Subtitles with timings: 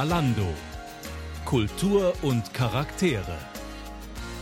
[0.00, 0.48] Kalando.
[1.44, 3.36] Kultur und Charaktere.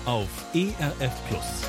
[0.05, 1.65] Auf ERF Plus.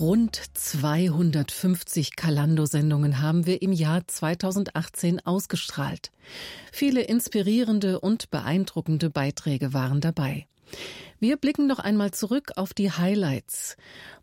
[0.00, 6.10] Rund 250 Kalando-Sendungen haben wir im Jahr 2018 ausgestrahlt.
[6.72, 10.48] Viele inspirierende und beeindruckende Beiträge waren dabei.
[11.20, 13.76] Wir blicken noch einmal zurück auf die Highlights.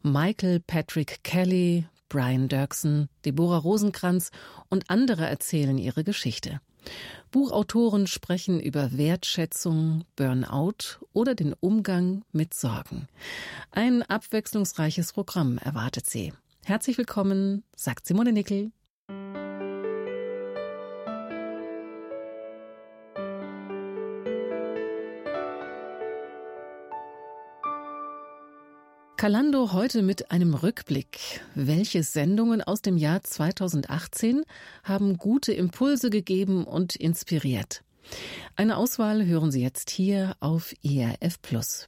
[0.04, 4.32] Michael Patrick Kelly, Brian Dirksen, Deborah Rosenkranz
[4.68, 6.60] und andere erzählen ihre Geschichte.
[7.32, 13.08] Buchautoren sprechen über Wertschätzung, Burnout oder den Umgang mit Sorgen.
[13.72, 16.34] Ein abwechslungsreiches Programm erwartet Sie.
[16.66, 18.74] Herzlich willkommen, sagt Simone Nickel.
[29.22, 31.42] Kalando heute mit einem Rückblick.
[31.54, 34.42] Welche Sendungen aus dem Jahr 2018
[34.84, 37.84] haben gute Impulse gegeben und inspiriert?
[38.56, 41.86] Eine Auswahl hören Sie jetzt hier auf IRF Plus.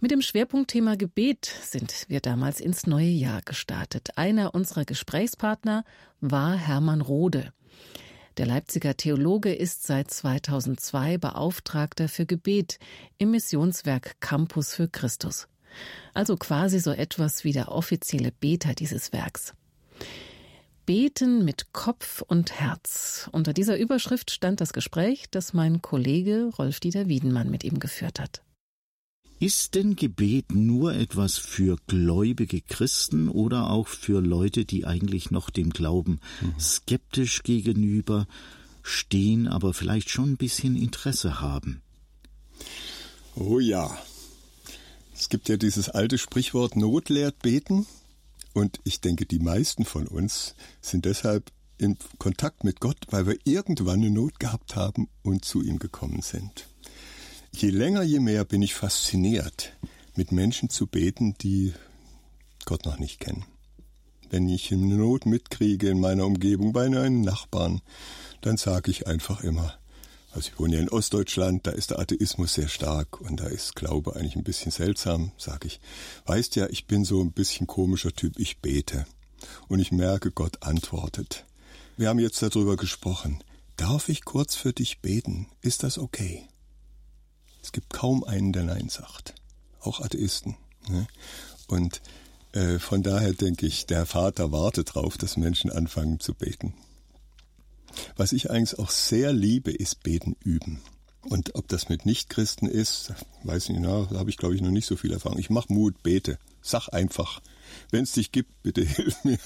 [0.00, 4.16] Mit dem Schwerpunktthema Gebet sind wir damals ins neue Jahr gestartet.
[4.16, 5.84] Einer unserer Gesprächspartner
[6.22, 7.52] war Hermann Rode.
[8.38, 12.78] Der Leipziger Theologe ist seit 2002 Beauftragter für Gebet
[13.18, 15.48] im Missionswerk Campus für Christus
[16.12, 19.54] also quasi so etwas wie der offizielle Beter dieses Werks.
[20.86, 23.28] Beten mit Kopf und Herz.
[23.32, 28.42] Unter dieser Überschrift stand das Gespräch, das mein Kollege Rolf-Dieter Wiedenmann mit ihm geführt hat.
[29.40, 35.50] Ist denn Gebet nur etwas für gläubige Christen oder auch für Leute, die eigentlich noch
[35.50, 36.60] dem Glauben mhm.
[36.60, 38.26] skeptisch gegenüber
[38.82, 41.82] stehen, aber vielleicht schon ein bisschen Interesse haben?
[43.34, 43.98] Oh ja,
[45.16, 47.86] es gibt ja dieses alte Sprichwort Not lehrt beten.
[48.52, 53.36] Und ich denke, die meisten von uns sind deshalb in Kontakt mit Gott, weil wir
[53.44, 56.66] irgendwann eine Not gehabt haben und zu ihm gekommen sind.
[57.52, 59.72] Je länger, je mehr bin ich fasziniert,
[60.16, 61.72] mit Menschen zu beten, die
[62.64, 63.44] Gott noch nicht kennen.
[64.30, 67.82] Wenn ich eine Not mitkriege in meiner Umgebung bei einem Nachbarn,
[68.40, 69.74] dann sage ich einfach immer,
[70.34, 73.76] also ich wohne ja in Ostdeutschland, da ist der Atheismus sehr stark und da ist
[73.76, 75.80] Glaube eigentlich ein bisschen seltsam, sag ich.
[76.26, 79.06] Weißt ja, ich bin so ein bisschen komischer Typ, ich bete.
[79.68, 81.44] Und ich merke, Gott antwortet.
[81.96, 83.44] Wir haben jetzt darüber gesprochen.
[83.76, 85.46] Darf ich kurz für dich beten?
[85.60, 86.48] Ist das okay?
[87.62, 89.34] Es gibt kaum einen, der Nein sagt.
[89.80, 90.56] Auch Atheisten.
[90.88, 91.06] Ne?
[91.68, 92.02] Und
[92.52, 96.74] äh, von daher denke ich, der Vater wartet darauf, dass Menschen anfangen zu beten.
[98.16, 100.80] Was ich eigentlich auch sehr liebe, ist Beten üben.
[101.22, 104.70] Und ob das mit Nichtchristen ist, weiß ich nicht, da habe ich glaube ich noch
[104.70, 105.38] nicht so viel Erfahrung.
[105.38, 106.38] Ich mache Mut, bete.
[106.60, 107.40] Sag einfach,
[107.90, 109.38] wenn es dich gibt, bitte hilf mir.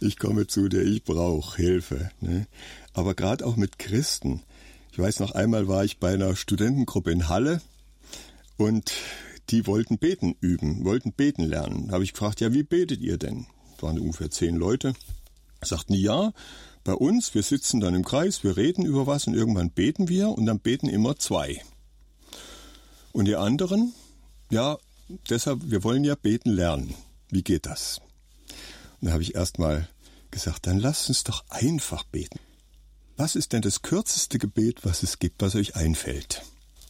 [0.00, 2.10] Ich komme zu dir, ich brauche Hilfe.
[2.20, 2.46] Ne?
[2.92, 4.42] Aber gerade auch mit Christen.
[4.92, 7.60] Ich weiß noch einmal war ich bei einer Studentengruppe in Halle
[8.56, 8.92] und
[9.50, 11.88] die wollten beten üben, wollten beten lernen.
[11.88, 13.46] Da habe ich gefragt, ja, wie betet ihr denn?
[13.74, 14.94] Das waren ungefähr zehn Leute.
[15.62, 16.32] Sagten, ja,
[16.86, 20.30] bei uns, wir sitzen dann im Kreis, wir reden über was und irgendwann beten wir
[20.30, 21.60] und dann beten immer zwei.
[23.12, 23.92] Und die anderen,
[24.50, 24.78] ja,
[25.28, 26.94] deshalb, wir wollen ja beten lernen.
[27.28, 28.00] Wie geht das?
[29.00, 29.88] Und da habe ich erstmal
[30.30, 32.38] gesagt, dann lasst uns doch einfach beten.
[33.16, 36.42] Was ist denn das kürzeste Gebet, was es gibt, was euch einfällt?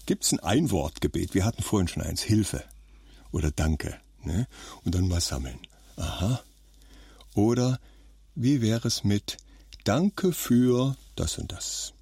[0.05, 1.33] Gibt es ein Einwortgebet?
[1.33, 2.63] Wir hatten vorhin schon eins, Hilfe
[3.33, 3.99] oder Danke.
[4.23, 4.47] Ne?
[4.85, 5.59] Und dann mal sammeln.
[5.97, 6.43] Aha.
[7.35, 7.81] Oder
[8.35, 9.39] wie wäre es mit
[9.87, 11.95] Danke für das und das.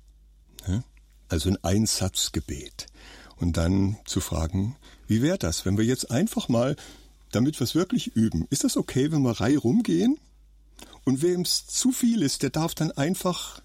[1.28, 2.86] Also ein Einsatzgebet.
[3.36, 6.76] Und dann zu fragen, wie wäre das, wenn wir jetzt einfach mal,
[7.30, 10.18] damit wir es wirklich üben, ist das okay, wenn wir Reihe rumgehen?
[11.04, 13.60] Und wem es zu viel ist, der darf dann einfach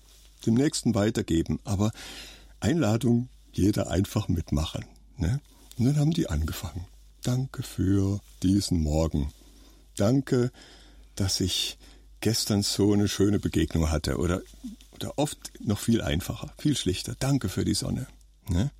[0.45, 1.61] dem Nächsten weitergeben.
[1.63, 1.93] Aber
[2.59, 4.83] Einladung, jeder einfach mitmachen.
[5.15, 5.39] Ne?
[5.77, 6.85] Und dann haben die angefangen.
[7.23, 9.31] Danke für diesen Morgen.
[9.95, 10.51] Danke,
[11.15, 11.77] dass ich
[12.21, 14.41] gestern so eine schöne Begegnung hatte oder,
[14.95, 17.15] oder oft noch viel einfacher, viel schlichter.
[17.19, 18.07] Danke für die Sonne.
[18.49, 18.71] Ne?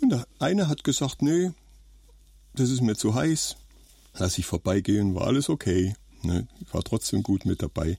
[0.00, 1.52] Und der eine hat gesagt, nee,
[2.54, 3.56] das ist mir zu heiß.
[4.14, 5.94] Lass ich vorbeigehen, war alles okay.
[6.22, 6.46] Ne?
[6.60, 7.98] Ich war trotzdem gut mit dabei.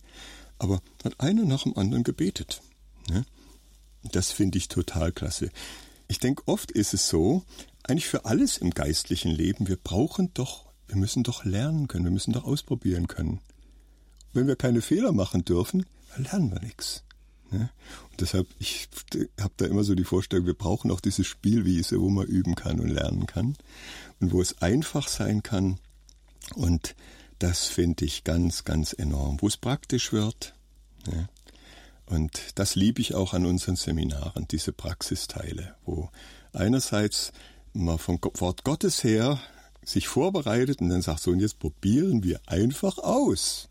[0.60, 2.62] Aber hat einer nach dem anderen gebetet.
[3.09, 3.25] Ne?
[4.12, 5.50] Das finde ich total klasse.
[6.07, 7.44] Ich denke, oft ist es so,
[7.83, 12.12] eigentlich für alles im geistlichen Leben, wir brauchen doch, wir müssen doch lernen können, wir
[12.12, 13.39] müssen doch ausprobieren können.
[14.33, 17.03] Wenn wir keine Fehler machen dürfen, dann lernen wir nichts.
[17.51, 17.69] Ne?
[18.12, 18.89] Und deshalb, ich
[19.39, 22.80] habe da immer so die Vorstellung, wir brauchen auch diese Spielwiese, wo man üben kann
[22.80, 23.56] und lernen kann
[24.19, 25.80] und wo es einfach sein kann
[26.56, 26.95] und
[27.39, 30.53] das finde ich ganz, ganz enorm, wo es praktisch wird.
[31.12, 31.27] Ja.
[32.06, 36.09] Und das liebe ich auch an unseren Seminaren, diese Praxisteile, wo
[36.51, 37.31] einerseits
[37.74, 39.39] man vom Wort Gottes her
[39.83, 43.68] sich vorbereitet und dann sagt so, und jetzt probieren wir einfach aus.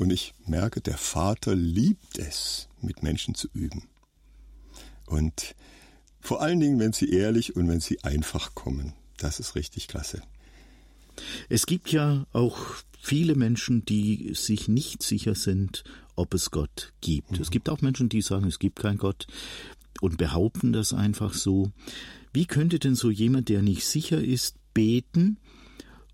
[0.00, 3.82] Und ich merke, der Vater liebt es, mit Menschen zu üben.
[5.04, 5.54] Und
[6.22, 8.94] vor allen Dingen, wenn sie ehrlich und wenn sie einfach kommen.
[9.18, 10.22] Das ist richtig klasse.
[11.50, 12.56] Es gibt ja auch
[12.98, 15.84] viele Menschen, die sich nicht sicher sind,
[16.16, 17.32] ob es Gott gibt.
[17.32, 17.42] Mhm.
[17.42, 19.26] Es gibt auch Menschen, die sagen, es gibt keinen Gott
[20.00, 21.72] und behaupten das einfach so.
[22.32, 25.36] Wie könnte denn so jemand, der nicht sicher ist, beten,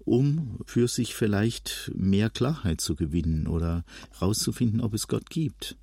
[0.07, 3.85] um für sich vielleicht mehr Klarheit zu gewinnen oder
[4.19, 5.77] herauszufinden, ob es Gott gibt?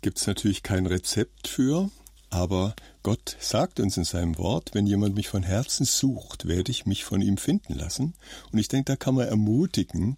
[0.00, 1.90] Gibt es natürlich kein Rezept für,
[2.30, 6.86] aber Gott sagt uns in seinem Wort, wenn jemand mich von Herzen sucht, werde ich
[6.86, 8.14] mich von ihm finden lassen.
[8.50, 10.16] Und ich denke, da kann man ermutigen,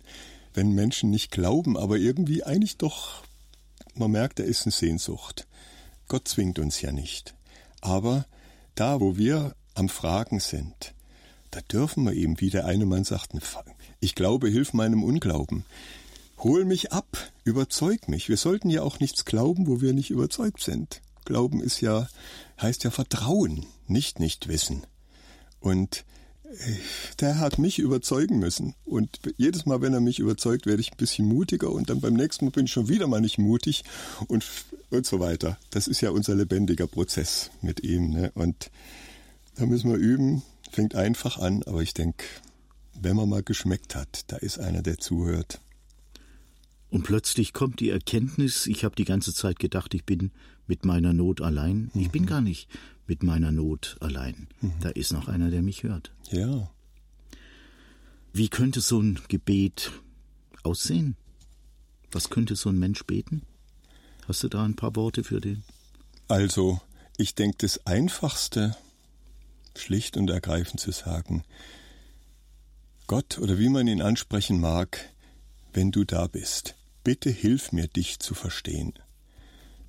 [0.55, 3.25] wenn Menschen nicht glauben, aber irgendwie eigentlich doch,
[3.95, 5.47] man merkt, da ist eine Sehnsucht.
[6.07, 7.35] Gott zwingt uns ja nicht.
[7.81, 8.27] Aber
[8.75, 10.95] da, wo wir am Fragen sind,
[11.51, 13.33] da dürfen wir eben, wie der eine Mann sagt,
[14.01, 15.65] ich glaube, hilf meinem Unglauben.
[16.39, 18.29] Hol mich ab, überzeug mich.
[18.29, 21.01] Wir sollten ja auch nichts glauben, wo wir nicht überzeugt sind.
[21.25, 22.09] Glauben ist ja,
[22.61, 24.87] heißt ja Vertrauen, nicht nicht wissen.
[25.61, 26.05] Und
[26.45, 26.75] äh,
[27.21, 28.75] der hat mich überzeugen müssen.
[28.85, 32.15] Und jedes Mal, wenn er mich überzeugt, werde ich ein bisschen mutiger und dann beim
[32.15, 33.85] nächsten Mal bin ich schon wieder mal nicht mutig
[34.29, 34.45] und,
[34.91, 35.59] und so weiter.
[35.71, 38.11] Das ist ja unser lebendiger Prozess mit ihm.
[38.11, 38.31] Ne?
[38.35, 38.71] Und
[39.57, 40.43] da müssen wir üben.
[40.71, 42.25] Fängt einfach an, aber ich denke,
[43.01, 45.61] wenn man mal geschmeckt hat, da ist einer, der zuhört.
[46.91, 50.31] Und plötzlich kommt die Erkenntnis, ich habe die ganze Zeit gedacht, ich bin
[50.67, 51.91] mit meiner Not allein.
[51.93, 52.01] Mhm.
[52.01, 52.27] Ich bin mhm.
[52.27, 52.69] gar nicht
[53.07, 54.49] mit meiner Not allein.
[54.61, 54.73] Mhm.
[54.81, 56.13] Da ist noch einer, der mich hört.
[56.31, 56.71] Ja.
[58.33, 59.91] Wie könnte so ein Gebet
[60.63, 61.17] aussehen?
[62.13, 63.43] Was könnte so ein Mensch beten?
[64.27, 65.65] Hast du da ein paar Worte für den?
[66.29, 66.81] Also,
[67.17, 68.77] ich denke, das Einfachste,
[69.81, 71.45] schlicht und ergreifend zu sagen,
[73.07, 74.99] Gott oder wie man ihn ansprechen mag,
[75.73, 78.95] wenn du da bist, bitte hilf mir, dich zu verstehen.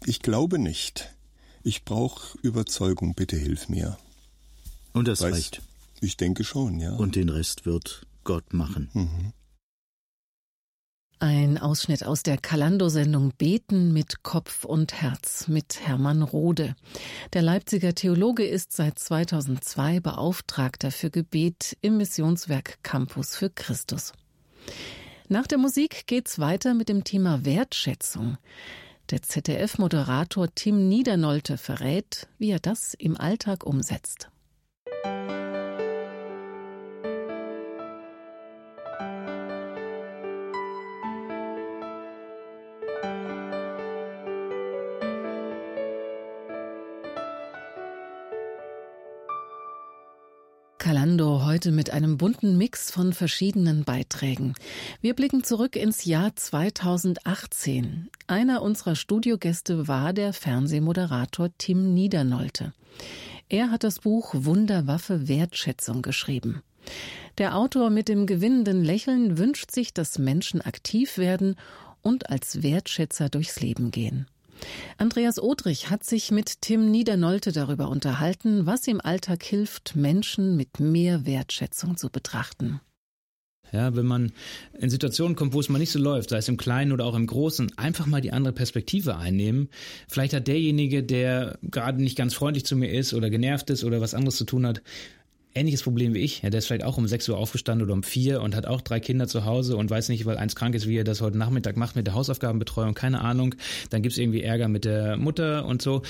[0.05, 1.13] Ich glaube nicht.
[1.63, 3.97] Ich brauche Überzeugung, bitte hilf mir.
[4.93, 5.61] Und das Weiß, reicht.
[6.01, 6.93] Ich denke schon, ja.
[6.93, 8.89] Und den Rest wird Gott machen.
[8.93, 9.33] Mhm.
[11.21, 16.77] Ein Ausschnitt aus der Kalando-Sendung Beten mit Kopf und Herz mit Hermann Rode.
[17.33, 24.13] Der Leipziger Theologe ist seit 2002 Beauftragter für Gebet im Missionswerk Campus für Christus.
[25.27, 28.37] Nach der Musik geht's weiter mit dem Thema Wertschätzung.
[29.09, 34.29] Der ZDF-Moderator Tim Niedernolte verrät, wie er das im Alltag umsetzt.
[51.59, 54.53] Heute mit einem bunten Mix von verschiedenen Beiträgen.
[55.01, 58.09] Wir blicken zurück ins Jahr 2018.
[58.27, 62.71] Einer unserer Studiogäste war der Fernsehmoderator Tim Niedernolte.
[63.49, 66.61] Er hat das Buch Wunderwaffe Wertschätzung geschrieben.
[67.37, 71.57] Der Autor mit dem gewinnenden Lächeln wünscht sich, dass Menschen aktiv werden
[72.01, 74.27] und als Wertschätzer durchs Leben gehen.
[74.97, 80.79] Andreas Odrich hat sich mit Tim Niedernolte darüber unterhalten, was im Alltag hilft, Menschen mit
[80.79, 82.81] mehr Wertschätzung zu betrachten.
[83.71, 84.31] Ja, wenn man
[84.79, 87.15] in Situationen kommt, wo es mal nicht so läuft, sei es im Kleinen oder auch
[87.15, 89.69] im Großen, einfach mal die andere Perspektive einnehmen.
[90.07, 94.01] Vielleicht hat derjenige, der gerade nicht ganz freundlich zu mir ist oder genervt ist oder
[94.01, 94.81] was anderes zu tun hat,
[95.59, 96.41] ähnliches Problem wie ich.
[96.41, 98.81] Ja, der ist vielleicht auch um 6 Uhr aufgestanden oder um 4 und hat auch
[98.81, 101.37] drei Kinder zu Hause und weiß nicht, weil eins krank ist, wie er das heute
[101.37, 103.55] Nachmittag macht mit der Hausaufgabenbetreuung, keine Ahnung.
[103.89, 106.01] Dann gibt's irgendwie Ärger mit der Mutter und so.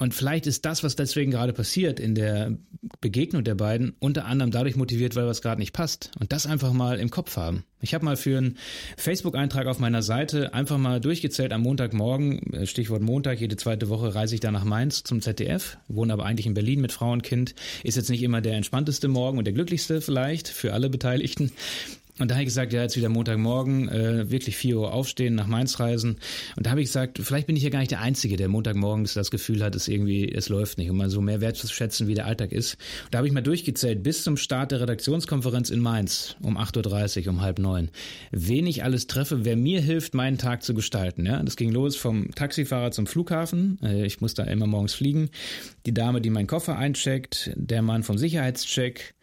[0.00, 2.56] Und vielleicht ist das, was deswegen gerade passiert in der
[3.02, 6.10] Begegnung der beiden, unter anderem dadurch motiviert, weil was gerade nicht passt.
[6.18, 7.64] Und das einfach mal im Kopf haben.
[7.82, 8.56] Ich habe mal für einen
[8.96, 14.14] Facebook-Eintrag auf meiner Seite einfach mal durchgezählt am Montagmorgen, äh, Stichwort Montag, jede zweite Woche
[14.14, 17.22] reise ich da nach Mainz zum ZDF, wohne aber eigentlich in Berlin mit Frau und
[17.22, 17.54] Kind.
[17.84, 21.52] Ist jetzt nicht immer der entspannteste Morgen und der glücklichste vielleicht für alle Beteiligten.
[22.20, 25.46] Und da habe ich gesagt, ja, jetzt wieder Montagmorgen, äh, wirklich 4 Uhr aufstehen, nach
[25.46, 26.18] Mainz reisen.
[26.56, 29.14] Und da habe ich gesagt, vielleicht bin ich ja gar nicht der Einzige, der Montagmorgens
[29.14, 32.26] das Gefühl hat, es irgendwie, es läuft nicht, um mal so mehr wertzuschätzen, wie der
[32.26, 32.74] Alltag ist.
[33.04, 37.24] Und da habe ich mal durchgezählt, bis zum Start der Redaktionskonferenz in Mainz um 8.30
[37.24, 37.90] Uhr, um halb neun,
[38.30, 41.24] wen ich alles treffe, wer mir hilft, meinen Tag zu gestalten.
[41.24, 43.78] Ja, Das ging los vom Taxifahrer zum Flughafen.
[43.82, 45.30] Äh, ich muss da immer morgens fliegen.
[45.86, 49.14] Die Dame, die meinen Koffer eincheckt, der Mann vom Sicherheitscheck,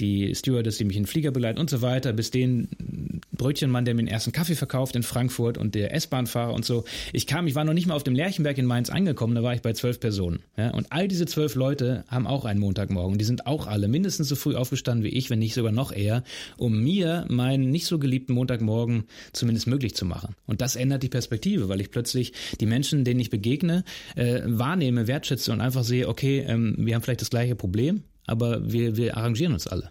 [0.00, 3.94] die Stewardess, die mich in den Flieger begleitet und so weiter, bis denen Brötchenmann, der
[3.94, 6.84] mir den ersten Kaffee verkauft in Frankfurt und der S-Bahnfahrer und so.
[7.12, 9.54] Ich kam, ich war noch nicht mal auf dem Lerchenberg in Mainz angekommen, da war
[9.54, 10.40] ich bei zwölf Personen.
[10.56, 10.70] Ja?
[10.70, 13.18] Und all diese zwölf Leute haben auch einen Montagmorgen.
[13.18, 16.22] Die sind auch alle mindestens so früh aufgestanden wie ich, wenn nicht sogar noch eher,
[16.56, 20.34] um mir meinen nicht so geliebten Montagmorgen zumindest möglich zu machen.
[20.46, 23.84] Und das ändert die Perspektive, weil ich plötzlich die Menschen, denen ich begegne,
[24.16, 28.72] äh, wahrnehme, wertschätze und einfach sehe, okay, ähm, wir haben vielleicht das gleiche Problem, aber
[28.72, 29.90] wir, wir arrangieren uns alle.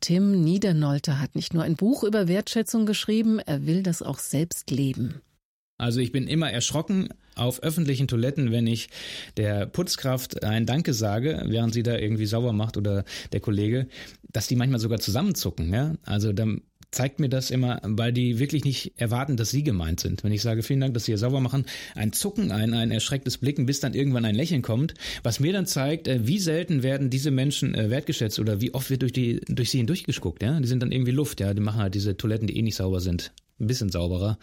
[0.00, 4.70] Tim Niedernolte hat nicht nur ein Buch über Wertschätzung geschrieben, er will das auch selbst
[4.70, 5.20] leben.
[5.76, 8.90] Also ich bin immer erschrocken auf öffentlichen Toiletten, wenn ich
[9.36, 13.88] der Putzkraft ein Danke sage, während sie da irgendwie sauber macht oder der Kollege,
[14.30, 15.72] dass die manchmal sogar zusammenzucken.
[15.72, 15.94] Ja?
[16.04, 20.24] Also dann zeigt mir das immer, weil die wirklich nicht erwarten, dass sie gemeint sind.
[20.24, 23.38] Wenn ich sage, vielen Dank, dass Sie hier sauber machen, ein Zucken, ein, ein erschrecktes
[23.38, 27.10] Blicken, bis dann irgendwann ein Lächeln kommt, was mir dann zeigt, äh, wie selten werden
[27.10, 30.42] diese Menschen äh, wertgeschätzt oder wie oft wird durch, die, durch sie hindurchgesguckt.
[30.42, 30.58] Ja?
[30.58, 33.00] Die sind dann irgendwie Luft, ja, die machen halt diese Toiletten, die eh nicht sauber
[33.00, 34.38] sind, ein bisschen sauberer.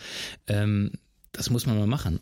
[0.47, 0.91] Ähm,
[1.31, 2.19] das muss man mal machen.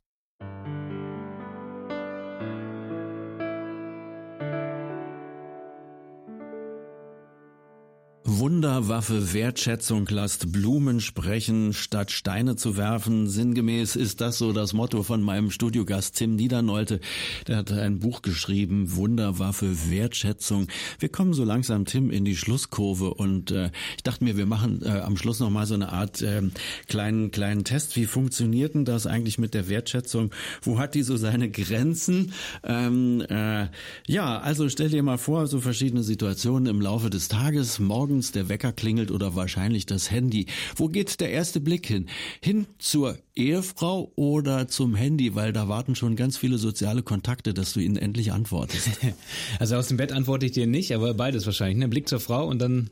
[8.28, 13.30] Wunderwaffe Wertschätzung lasst Blumen sprechen, statt Steine zu werfen.
[13.30, 17.02] Sinngemäß ist das so das Motto von meinem Studiogast Tim Niedernolte.
[17.48, 20.70] Der hat ein Buch geschrieben, Wunderwaffe Wertschätzung.
[20.98, 24.82] Wir kommen so langsam, Tim, in die Schlusskurve und äh, ich dachte mir, wir machen
[24.84, 26.42] äh, am Schluss noch mal so eine Art äh,
[26.88, 27.96] kleinen, kleinen Test.
[27.96, 30.32] Wie funktioniert denn das eigentlich mit der Wertschätzung?
[30.64, 32.34] Wo hat die so seine Grenzen?
[32.64, 33.68] Ähm, äh,
[34.08, 38.32] ja, also stell dir mal vor, so verschiedene Situationen im Laufe des Tages, morgens morgens
[38.32, 40.46] der Wecker klingelt oder wahrscheinlich das Handy.
[40.78, 42.08] Wo geht der erste Blick hin?
[42.42, 47.74] Hin zur Ehefrau oder zum Handy, weil da warten schon ganz viele soziale Kontakte, dass
[47.74, 48.90] du ihnen endlich antwortest.
[49.60, 51.78] Also aus dem Bett antworte ich dir nicht, aber beides wahrscheinlich.
[51.78, 51.88] Ne?
[51.88, 52.90] Blick zur Frau und dann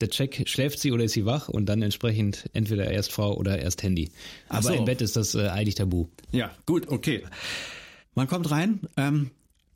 [0.00, 3.58] der Check, schläft sie oder ist sie wach und dann entsprechend entweder erst Frau oder
[3.58, 4.10] erst Handy.
[4.48, 4.72] Aber so.
[4.74, 6.06] im Bett ist das äh, eigentlich tabu.
[6.32, 7.22] Ja, gut, okay.
[8.14, 9.30] Man kommt rein, ähm,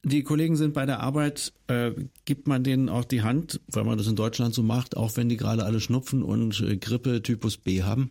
[0.04, 1.92] die Kollegen sind bei der Arbeit, äh,
[2.24, 5.28] gibt man denen auch die Hand, weil man das in Deutschland so macht, auch wenn
[5.28, 8.10] die gerade alle Schnupfen und äh, Grippe Typus B haben?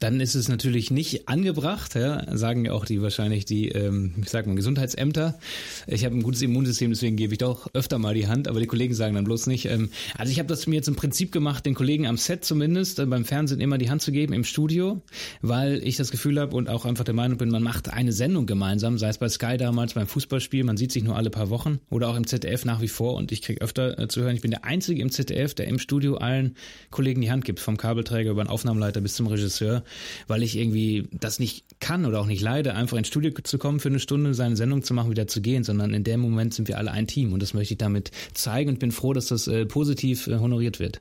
[0.00, 4.30] Dann ist es natürlich nicht angebracht, ja, sagen ja auch die wahrscheinlich die, ähm, ich
[4.30, 5.38] sag mal, Gesundheitsämter.
[5.86, 8.66] Ich habe ein gutes Immunsystem, deswegen gebe ich doch öfter mal die Hand, aber die
[8.66, 9.66] Kollegen sagen dann bloß nicht.
[9.66, 12.98] Ähm, also ich habe das mir jetzt im Prinzip gemacht, den Kollegen am Set zumindest,
[12.98, 15.02] äh, beim Fernsehen immer die Hand zu geben, im Studio,
[15.40, 18.46] weil ich das Gefühl habe und auch einfach der Meinung bin, man macht eine Sendung
[18.46, 21.78] gemeinsam, sei es bei Sky damals beim Fußballspiel, man sieht sich nur alle paar Wochen
[21.90, 24.42] oder auch im ZDF nach wie vor und ich kriege öfter äh, zu hören, ich
[24.42, 26.56] bin der Einzige im ZDF, der im Studio allen
[26.90, 29.84] Kollegen die Hand gibt, vom Kabelträger über den Aufnahmeleiter bis zum Regisseur
[30.28, 33.80] weil ich irgendwie das nicht kann oder auch nicht leide, einfach ins Studio zu kommen
[33.80, 36.68] für eine Stunde, seine Sendung zu machen, wieder zu gehen, sondern in dem Moment sind
[36.68, 39.48] wir alle ein Team und das möchte ich damit zeigen und bin froh, dass das
[39.48, 41.00] äh, positiv äh, honoriert wird.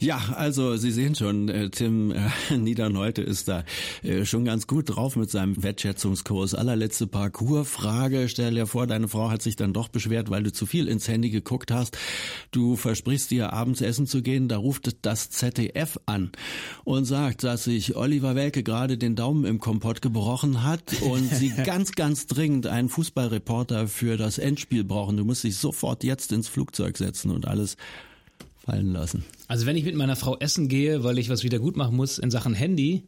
[0.00, 3.64] Ja, also Sie sehen schon, äh, Tim äh, Niederneute ist da
[4.02, 6.54] äh, schon ganz gut drauf mit seinem Wertschätzungskurs.
[6.54, 10.66] Allerletzte Parcoursfrage, stell dir vor, deine Frau hat sich dann doch beschwert, weil du zu
[10.66, 11.98] viel ins Handy geguckt hast.
[12.50, 16.32] Du versprichst dir abends essen zu gehen, da ruft das ZDF an
[16.84, 21.50] und sagt, dass sich Oliver Welke gerade den Daumen im Kompott gebrochen hat und sie
[21.50, 25.16] ganz, ganz dringend einen Fußballreporter für das Endspiel brauchen.
[25.16, 27.76] Du musst dich sofort jetzt ins Flugzeug setzen und alles
[28.68, 29.24] fallen lassen.
[29.46, 32.18] Also wenn ich mit meiner Frau essen gehe, weil ich was wieder gut machen muss
[32.18, 33.04] in Sachen Handy,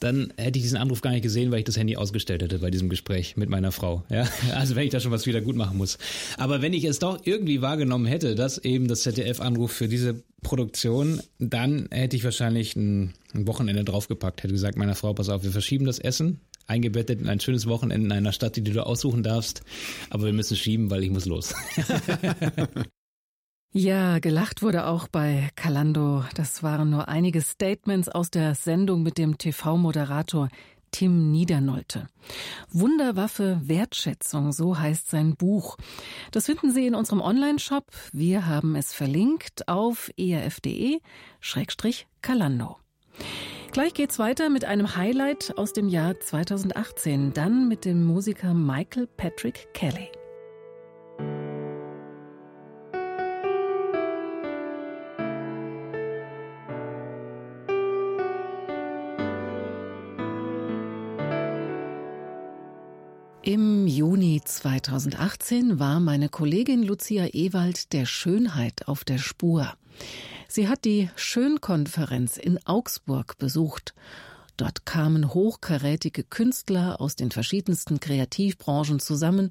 [0.00, 2.72] dann hätte ich diesen Anruf gar nicht gesehen, weil ich das Handy ausgestellt hätte bei
[2.72, 4.02] diesem Gespräch mit meiner Frau.
[4.10, 4.28] Ja?
[4.56, 5.98] Also wenn ich da schon was wieder gut machen muss.
[6.38, 10.24] Aber wenn ich es doch irgendwie wahrgenommen hätte, dass eben das ZDF Anruf für diese
[10.42, 15.44] Produktion, dann hätte ich wahrscheinlich ein, ein Wochenende draufgepackt, hätte gesagt meiner Frau, pass auf,
[15.44, 19.22] wir verschieben das Essen, eingebettet in ein schönes Wochenende in einer Stadt, die du aussuchen
[19.22, 19.62] darfst,
[20.10, 21.54] aber wir müssen schieben, weil ich muss los.
[23.78, 26.24] Ja, gelacht wurde auch bei Kalando.
[26.34, 30.48] Das waren nur einige Statements aus der Sendung mit dem TV-Moderator
[30.92, 32.06] Tim Niedernolte.
[32.70, 35.76] Wunderwaffe Wertschätzung, so heißt sein Buch.
[36.30, 37.84] Das finden Sie in unserem Online-Shop.
[38.12, 42.78] Wir haben es verlinkt auf erf.de-kalando.
[43.72, 49.06] Gleich geht's weiter mit einem Highlight aus dem Jahr 2018, dann mit dem Musiker Michael
[49.06, 50.08] Patrick Kelly.
[63.96, 69.72] Juni 2018 war meine Kollegin Lucia Ewald der Schönheit auf der Spur.
[70.48, 73.94] Sie hat die Schönkonferenz in Augsburg besucht.
[74.58, 79.50] Dort kamen hochkarätige Künstler aus den verschiedensten Kreativbranchen zusammen,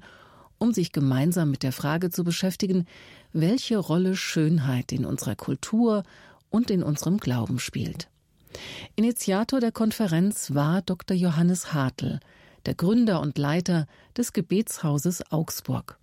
[0.58, 2.86] um sich gemeinsam mit der Frage zu beschäftigen,
[3.32, 6.04] welche Rolle Schönheit in unserer Kultur
[6.50, 8.06] und in unserem Glauben spielt.
[8.94, 11.16] Initiator der Konferenz war Dr.
[11.16, 12.20] Johannes Hartl,
[12.66, 15.98] der Gründer und Leiter des Gebetshauses Augsburg.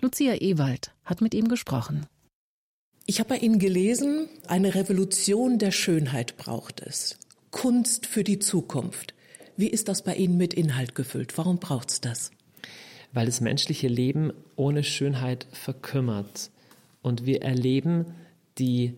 [0.00, 2.06] Lucia Ewald hat mit ihm gesprochen.
[3.06, 7.18] Ich habe bei Ihnen gelesen, eine Revolution der Schönheit braucht es.
[7.50, 9.14] Kunst für die Zukunft.
[9.56, 11.38] Wie ist das bei Ihnen mit Inhalt gefüllt?
[11.38, 12.30] Warum braucht es das?
[13.12, 16.50] Weil das menschliche Leben ohne Schönheit verkümmert.
[17.02, 18.06] Und wir erleben
[18.58, 18.94] die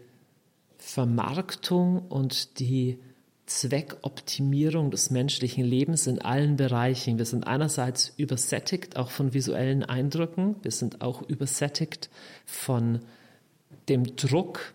[0.79, 2.99] Vermarktung und die
[3.47, 7.19] Zweckoptimierung des menschlichen Lebens in allen Bereichen.
[7.19, 12.11] Wir sind einerseits übersättigt auch von visuellen Eindrücken, wir sind auch übersättigt
[12.45, 13.01] von
[13.89, 14.75] dem Druck,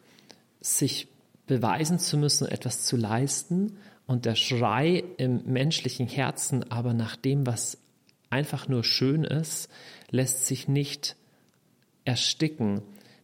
[0.61, 1.09] sich
[1.47, 7.45] beweisen zu müssen, etwas zu leisten und der Schrei im menschlichen Herzen aber nach dem,
[7.45, 7.77] was
[8.29, 9.69] einfach nur schön ist,
[10.09, 11.17] lässt sich nicht
[12.05, 12.81] ersticken.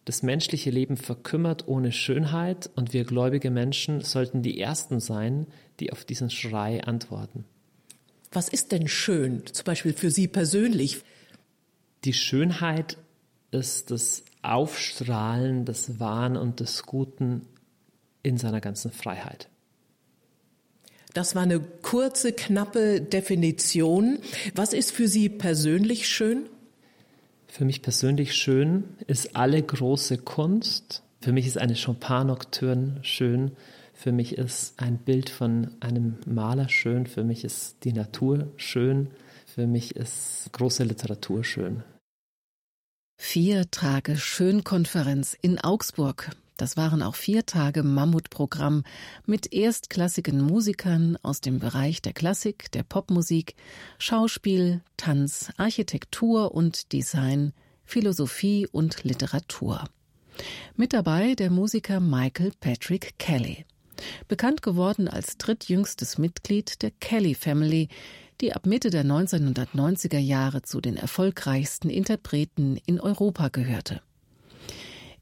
[0.08, 5.48] Das menschliche Leben verkümmert ohne Schönheit und wir gläubige Menschen sollten die Ersten sein,
[5.82, 7.44] die auf diesen Schrei antworten.
[8.32, 11.02] Was ist denn schön, zum Beispiel für Sie persönlich?
[12.06, 12.98] Die Schönheit
[13.52, 17.42] ist das Aufstrahlen des Wahn und des Guten
[18.24, 19.50] in seiner ganzen Freiheit.
[21.14, 24.20] Das war eine kurze, knappe Definition.
[24.56, 26.46] Was ist für Sie persönlich schön?
[27.48, 31.04] Für mich persönlich schön ist alle große Kunst.
[31.22, 33.52] Für mich ist eine Chopin-Nocturne schön.
[33.94, 37.08] Für mich ist ein Bild von einem Maler schön.
[37.08, 39.10] Für mich ist die Natur schön.
[39.46, 41.84] Für mich ist große Literatur schön.
[43.20, 46.30] Vier Tage Schönkonferenz in Augsburg.
[46.58, 48.84] Das waren auch vier Tage Mammutprogramm
[49.26, 53.56] mit erstklassigen Musikern aus dem Bereich der Klassik, der Popmusik,
[54.00, 57.54] Schauspiel, Tanz, Architektur und Design,
[57.86, 59.84] Philosophie und Literatur.
[60.76, 63.66] Mit dabei der Musiker Michael Patrick Kelly.
[64.28, 67.88] Bekannt geworden als drittjüngstes Mitglied der Kelly Family,
[68.42, 74.02] die ab Mitte der 1990er Jahre zu den erfolgreichsten Interpreten in Europa gehörte.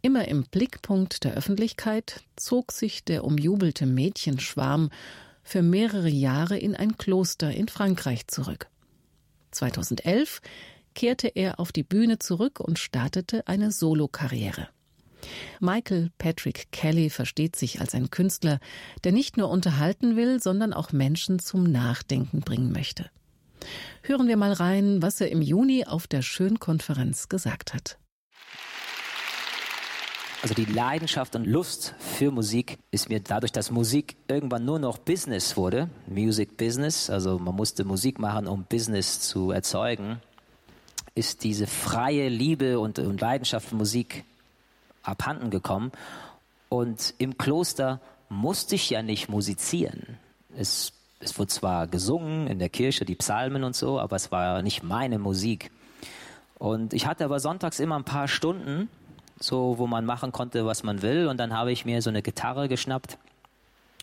[0.05, 4.91] Immer im Blickpunkt der Öffentlichkeit zog sich der umjubelte Mädchenschwarm
[5.41, 8.67] für mehrere Jahre in ein Kloster in Frankreich zurück.
[9.49, 10.41] 2011
[10.93, 14.69] kehrte er auf die Bühne zurück und startete eine Solokarriere.
[15.59, 18.59] Michael Patrick Kelly versteht sich als ein Künstler,
[19.03, 23.09] der nicht nur unterhalten will, sondern auch Menschen zum Nachdenken bringen möchte.
[24.03, 27.97] Hören wir mal rein, was er im Juni auf der Schönkonferenz gesagt hat.
[30.45, 34.99] Also die Leidenschaft und Lust für Musik ist mir dadurch, dass Musik irgendwann nur noch
[34.99, 40.21] Business wurde, Music Business, also man musste Musik machen, um Business zu erzeugen,
[41.15, 44.23] ist diese freie Liebe und, und Leidenschaft für Musik
[45.01, 45.91] abhanden gekommen.
[46.69, 50.19] Und im Kloster musste ich ja nicht musizieren.
[50.55, 54.62] Es, es wurde zwar gesungen in der Kirche, die Psalmen und so, aber es war
[54.62, 55.71] nicht meine Musik.
[56.60, 58.89] Und ich hatte aber sonntags immer ein paar Stunden,
[59.39, 61.28] so wo man machen konnte, was man will.
[61.28, 63.17] Und dann habe ich mir so eine Gitarre geschnappt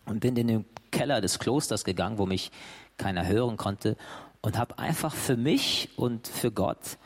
[0.06, 2.50] und bin in den Keller des Klosters gegangen, wo mich
[2.98, 3.96] keiner hören konnte
[4.42, 6.98] und habe einfach für mich und für Gott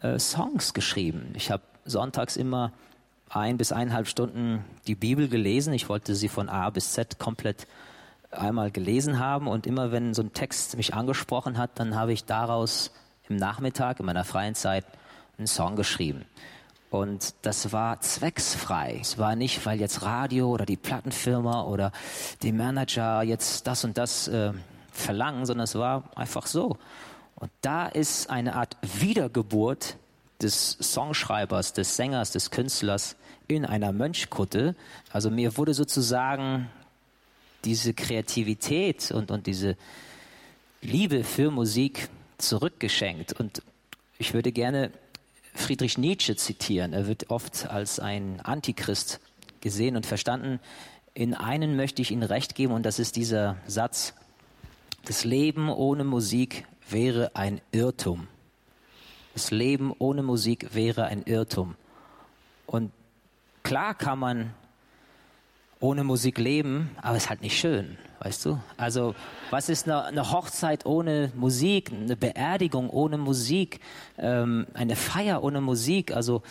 [0.00, 1.32] äh, Songs geschrieben.
[1.34, 2.72] Ich habe sonntags immer
[3.28, 5.72] ein bis eineinhalb Stunden die Bibel gelesen.
[5.72, 7.66] Ich wollte sie von A bis Z komplett
[8.30, 12.24] einmal gelesen haben und immer wenn so ein Text mich angesprochen hat, dann habe ich
[12.24, 12.92] daraus
[13.28, 14.84] im Nachmittag, in meiner freien Zeit,
[15.38, 16.24] einen Song geschrieben.
[16.92, 18.98] Und das war zwecksfrei.
[19.00, 21.90] Es war nicht, weil jetzt Radio oder die Plattenfirma oder
[22.42, 24.52] die Manager jetzt das und das äh,
[24.92, 26.76] verlangen, sondern es war einfach so.
[27.36, 29.96] Und da ist eine Art Wiedergeburt
[30.42, 33.16] des Songschreibers, des Sängers, des Künstlers
[33.48, 34.76] in einer Mönchkutte.
[35.10, 36.68] Also mir wurde sozusagen
[37.64, 39.78] diese Kreativität und, und diese
[40.82, 43.32] Liebe für Musik zurückgeschenkt.
[43.32, 43.62] Und
[44.18, 44.92] ich würde gerne
[45.54, 46.92] Friedrich Nietzsche zitieren.
[46.92, 49.20] Er wird oft als ein Antichrist
[49.60, 50.60] gesehen und verstanden.
[51.14, 54.14] In einen möchte ich Ihnen recht geben und das ist dieser Satz.
[55.04, 58.28] Das Leben ohne Musik wäre ein Irrtum.
[59.34, 61.74] Das Leben ohne Musik wäre ein Irrtum.
[62.66, 62.92] Und
[63.62, 64.54] klar kann man
[65.80, 68.58] ohne Musik leben, aber es ist halt nicht schön, weißt du?
[68.76, 69.14] Also,
[69.50, 73.80] was ist eine, eine Hochzeit ohne Musik, eine Beerdigung ohne Musik,
[74.18, 76.14] ähm, eine Feier ohne Musik?
[76.14, 76.42] Also,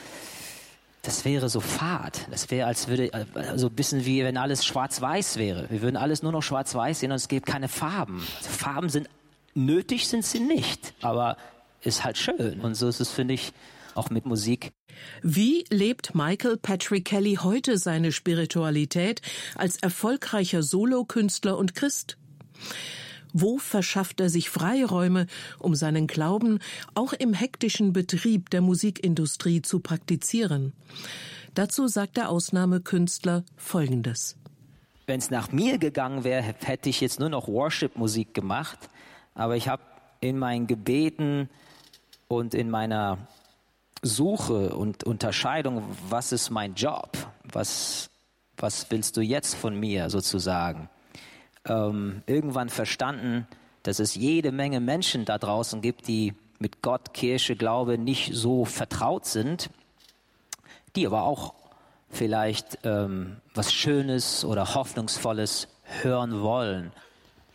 [1.02, 2.28] das wäre so fad.
[2.30, 5.70] Das wäre, als würde, also ein bisschen wie wenn alles schwarz-weiß wäre.
[5.70, 8.26] Wir würden alles nur noch schwarz-weiß sehen und es gibt keine Farben.
[8.38, 9.10] Also Farben sind
[9.56, 11.38] nötig, sind sie nicht, aber
[11.82, 12.62] ist halt schön.
[12.62, 13.52] Und so ist es, finde ich,
[13.96, 14.72] auch mit Musik.
[15.22, 19.22] Wie lebt Michael Patrick Kelly heute seine Spiritualität
[19.56, 22.18] als erfolgreicher Solokünstler und Christ?
[23.34, 25.28] Wo verschafft er sich Freiräume,
[25.60, 26.60] um seinen Glauben
[26.96, 30.74] auch im hektischen Betrieb der Musikindustrie zu praktizieren?
[31.54, 34.38] Dazu sagt der Ausnahmekünstler Folgendes.
[35.06, 38.78] Wenn es nach mir gegangen wäre, hätte ich jetzt nur noch Worship-Musik gemacht.
[39.34, 39.82] Aber ich habe
[40.20, 41.50] in meinen Gebeten
[42.28, 43.18] und in meiner
[44.02, 47.12] Suche und Unterscheidung, was ist mein Job?
[47.44, 48.10] Was,
[48.58, 50.90] was willst du jetzt von mir sozusagen?
[51.66, 53.48] ähm, irgendwann verstanden,
[53.84, 58.66] dass es jede Menge Menschen da draußen gibt, die mit Gott, Kirche, Glaube nicht so
[58.66, 59.70] vertraut sind,
[60.96, 61.54] die aber auch
[62.10, 65.68] vielleicht ähm, was Schönes oder Hoffnungsvolles
[66.02, 66.92] hören wollen.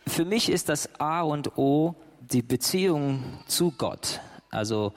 [0.05, 4.19] Für mich ist das A und O die Beziehung zu Gott.
[4.49, 4.93] Also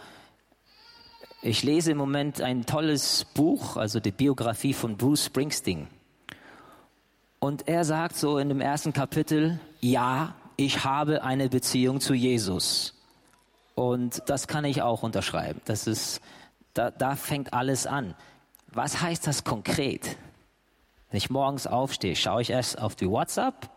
[1.42, 5.88] ich lese im Moment ein tolles Buch, also die Biografie von Bruce Springsteen.
[7.38, 12.94] Und er sagt so in dem ersten Kapitel, ja, ich habe eine Beziehung zu Jesus.
[13.74, 15.62] Und das kann ich auch unterschreiben.
[15.64, 16.20] Das ist,
[16.74, 18.14] da, da fängt alles an.
[18.66, 20.18] Was heißt das konkret?
[21.08, 23.70] Wenn ich morgens aufstehe, schaue ich erst auf die WhatsApp,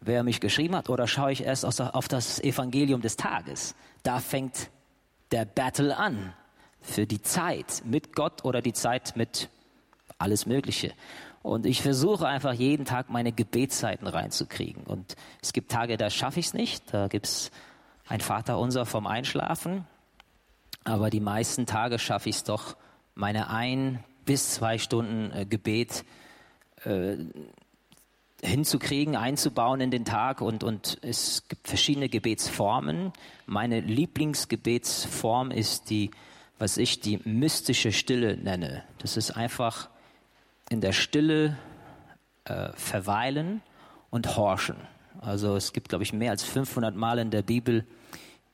[0.00, 3.76] wer mich geschrieben hat, oder schaue ich erst auf das Evangelium des Tages?
[4.02, 4.70] Da fängt
[5.30, 6.34] der Battle an
[6.82, 9.48] für die Zeit mit Gott oder die Zeit mit
[10.18, 10.92] alles Mögliche.
[11.42, 14.84] Und ich versuche einfach jeden Tag meine Gebetszeiten reinzukriegen.
[14.84, 16.94] Und es gibt Tage, da schaffe ich es nicht.
[16.94, 17.50] Da gibt es
[18.06, 19.86] ein Vaterunser vom Einschlafen.
[20.84, 22.76] Aber die meisten Tage schaffe ich es doch,
[23.14, 26.04] meine ein bis zwei Stunden äh, Gebet
[26.84, 27.16] äh,
[28.42, 30.40] hinzukriegen, einzubauen in den Tag.
[30.40, 33.12] Und, und es gibt verschiedene Gebetsformen.
[33.46, 36.10] Meine Lieblingsgebetsform ist die,
[36.62, 38.84] was ich die mystische Stille nenne.
[38.98, 39.90] Das ist einfach
[40.68, 41.58] in der Stille
[42.44, 43.62] äh, verweilen
[44.10, 44.76] und horchen.
[45.20, 47.84] Also es gibt, glaube ich, mehr als 500 Mal in der Bibel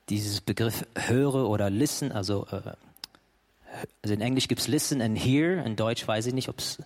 [0.08, 2.10] dieses Begriff höre oder listen.
[2.10, 2.72] Also, äh,
[4.00, 6.82] also in Englisch gibt es listen and hear, in Deutsch weiß ich nicht, ob es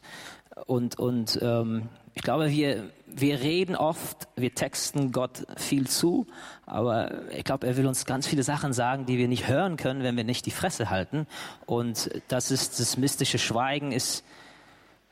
[0.66, 6.26] und und ähm, ich glaube, wir wir reden oft, wir texten Gott viel zu,
[6.66, 10.02] aber ich glaube, er will uns ganz viele Sachen sagen, die wir nicht hören können,
[10.02, 11.26] wenn wir nicht die Fresse halten.
[11.66, 14.24] Und das ist das mystische Schweigen ist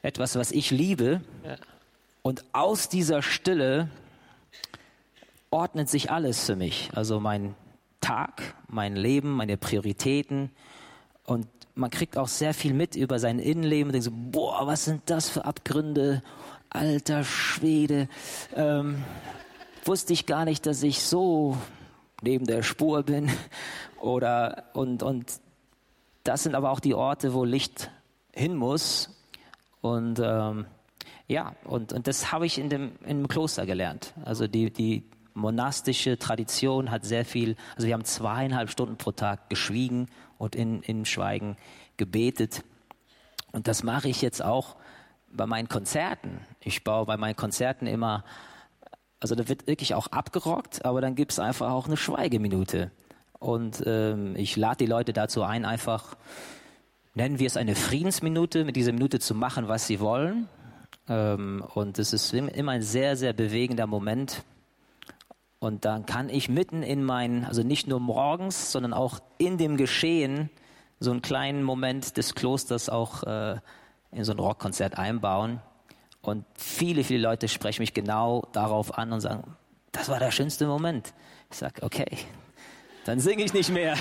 [0.03, 1.21] etwas, was ich liebe.
[1.45, 1.57] Ja.
[2.23, 3.89] Und aus dieser Stille
[5.51, 6.91] ordnet sich alles für mich.
[6.95, 7.55] Also mein
[8.01, 10.51] Tag, mein Leben, meine Prioritäten.
[11.25, 14.85] Und man kriegt auch sehr viel mit über sein Innenleben und denkt so, boah, was
[14.85, 16.23] sind das für Abgründe?
[16.71, 18.09] Alter Schwede.
[18.55, 19.05] Ähm,
[19.85, 21.57] wusste ich gar nicht, dass ich so
[22.23, 23.31] neben der Spur bin.
[24.01, 25.41] Oder, und, und
[26.25, 27.91] das sind aber auch die Orte, wo Licht
[28.33, 29.11] hin muss
[29.81, 30.67] und ähm,
[31.27, 34.15] ja, und, und das habe ich in dem, in dem Kloster gelernt.
[34.25, 35.05] Also die, die
[35.35, 40.83] monastische Tradition hat sehr viel, also wir haben zweieinhalb Stunden pro Tag geschwiegen und in,
[40.83, 41.57] in Schweigen
[41.97, 42.65] gebetet.
[43.53, 44.77] Und das mache ich jetzt auch
[45.31, 46.41] bei meinen Konzerten.
[46.61, 48.25] Ich baue bei meinen Konzerten immer,
[49.21, 52.91] also da wird wirklich auch abgerockt, aber dann gibt es einfach auch eine Schweigeminute.
[53.39, 56.17] Und ähm, ich lade die Leute dazu ein, einfach
[57.15, 60.49] nennen wir es eine Friedensminute, mit dieser Minute zu machen, was sie wollen.
[61.09, 64.45] Ähm, und es ist immer ein sehr, sehr bewegender Moment.
[65.59, 69.77] Und dann kann ich mitten in meinen, also nicht nur morgens, sondern auch in dem
[69.77, 70.51] Geschehen
[70.99, 73.57] so einen kleinen Moment des Klosters auch äh,
[74.13, 75.61] in so ein Rockkonzert einbauen.
[76.23, 79.57] Und viele, viele Leute sprechen mich genau darauf an und sagen,
[79.93, 81.15] das war der schönste Moment.
[81.51, 82.07] Ich sage, okay,
[83.05, 83.97] dann singe ich nicht mehr.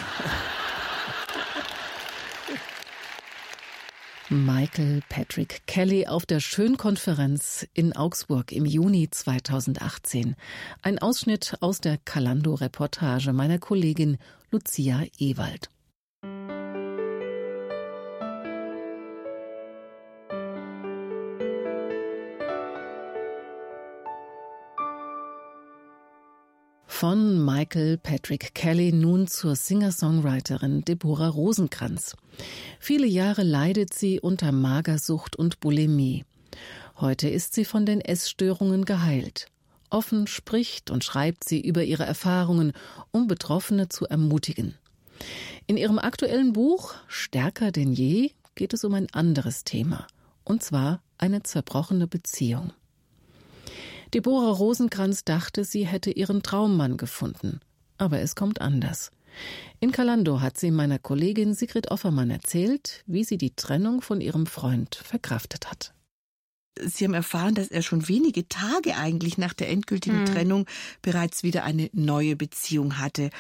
[4.31, 10.35] Michael Patrick Kelly auf der Schönkonferenz in Augsburg im Juni 2018.
[10.83, 14.19] Ein Ausschnitt aus der Kalando-Reportage meiner Kollegin
[14.51, 15.71] Lucia Ewald.
[26.99, 32.17] Von Michael Patrick Kelly nun zur Singer-Songwriterin Deborah Rosenkranz.
[32.77, 36.25] Viele Jahre leidet sie unter Magersucht und Bulimie.
[36.97, 39.47] Heute ist sie von den Essstörungen geheilt.
[39.89, 42.73] Offen spricht und schreibt sie über ihre Erfahrungen,
[43.11, 44.75] um Betroffene zu ermutigen.
[45.67, 50.05] In ihrem aktuellen Buch Stärker denn je geht es um ein anderes Thema,
[50.43, 52.73] und zwar eine zerbrochene Beziehung.
[54.13, 57.59] Deborah Rosenkranz dachte, sie hätte ihren Traummann gefunden.
[57.97, 59.11] Aber es kommt anders.
[59.79, 64.45] In Kalando hat sie meiner Kollegin Sigrid Offermann erzählt, wie sie die Trennung von ihrem
[64.45, 65.93] Freund verkraftet hat.
[66.81, 70.33] Sie haben erfahren, dass er schon wenige Tage eigentlich nach der endgültigen hm.
[70.33, 70.65] Trennung
[71.01, 73.31] bereits wieder eine neue Beziehung hatte.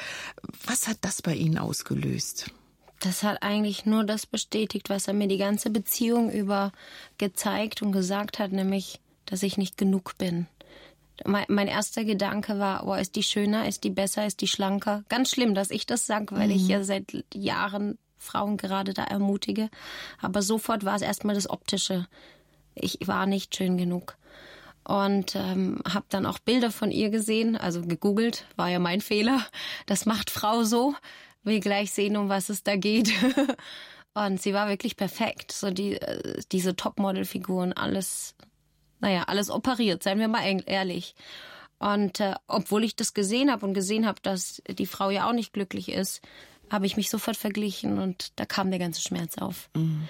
[0.65, 2.51] Was hat das bei Ihnen ausgelöst?
[2.99, 6.73] Das hat eigentlich nur das bestätigt, was er mir die ganze Beziehung über
[7.17, 10.47] gezeigt und gesagt hat, nämlich, dass ich nicht genug bin.
[11.25, 15.03] Mein, mein erster Gedanke war, oh, ist die schöner, ist die besser, ist die schlanker?
[15.09, 16.55] Ganz schlimm, dass ich das sage, weil mhm.
[16.55, 19.69] ich ja seit Jahren Frauen gerade da ermutige.
[20.21, 22.07] Aber sofort war es erstmal das Optische.
[22.75, 24.17] Ich war nicht schön genug.
[24.83, 29.45] Und ähm, habe dann auch Bilder von ihr gesehen, also gegoogelt, war ja mein Fehler.
[29.85, 30.95] Das macht Frau so
[31.43, 33.11] will gleich sehen, um was es da geht.
[34.13, 35.51] Und sie war wirklich perfekt.
[35.51, 38.35] So die, äh, diese Topmodel-Figuren, alles,
[38.99, 41.15] naja, alles operiert, seien wir mal ehrlich.
[41.79, 45.33] Und äh, obwohl ich das gesehen habe und gesehen habe, dass die Frau ja auch
[45.33, 46.21] nicht glücklich ist,
[46.69, 49.69] habe ich mich sofort verglichen und da kam der ganze Schmerz auf.
[49.75, 50.07] Mhm.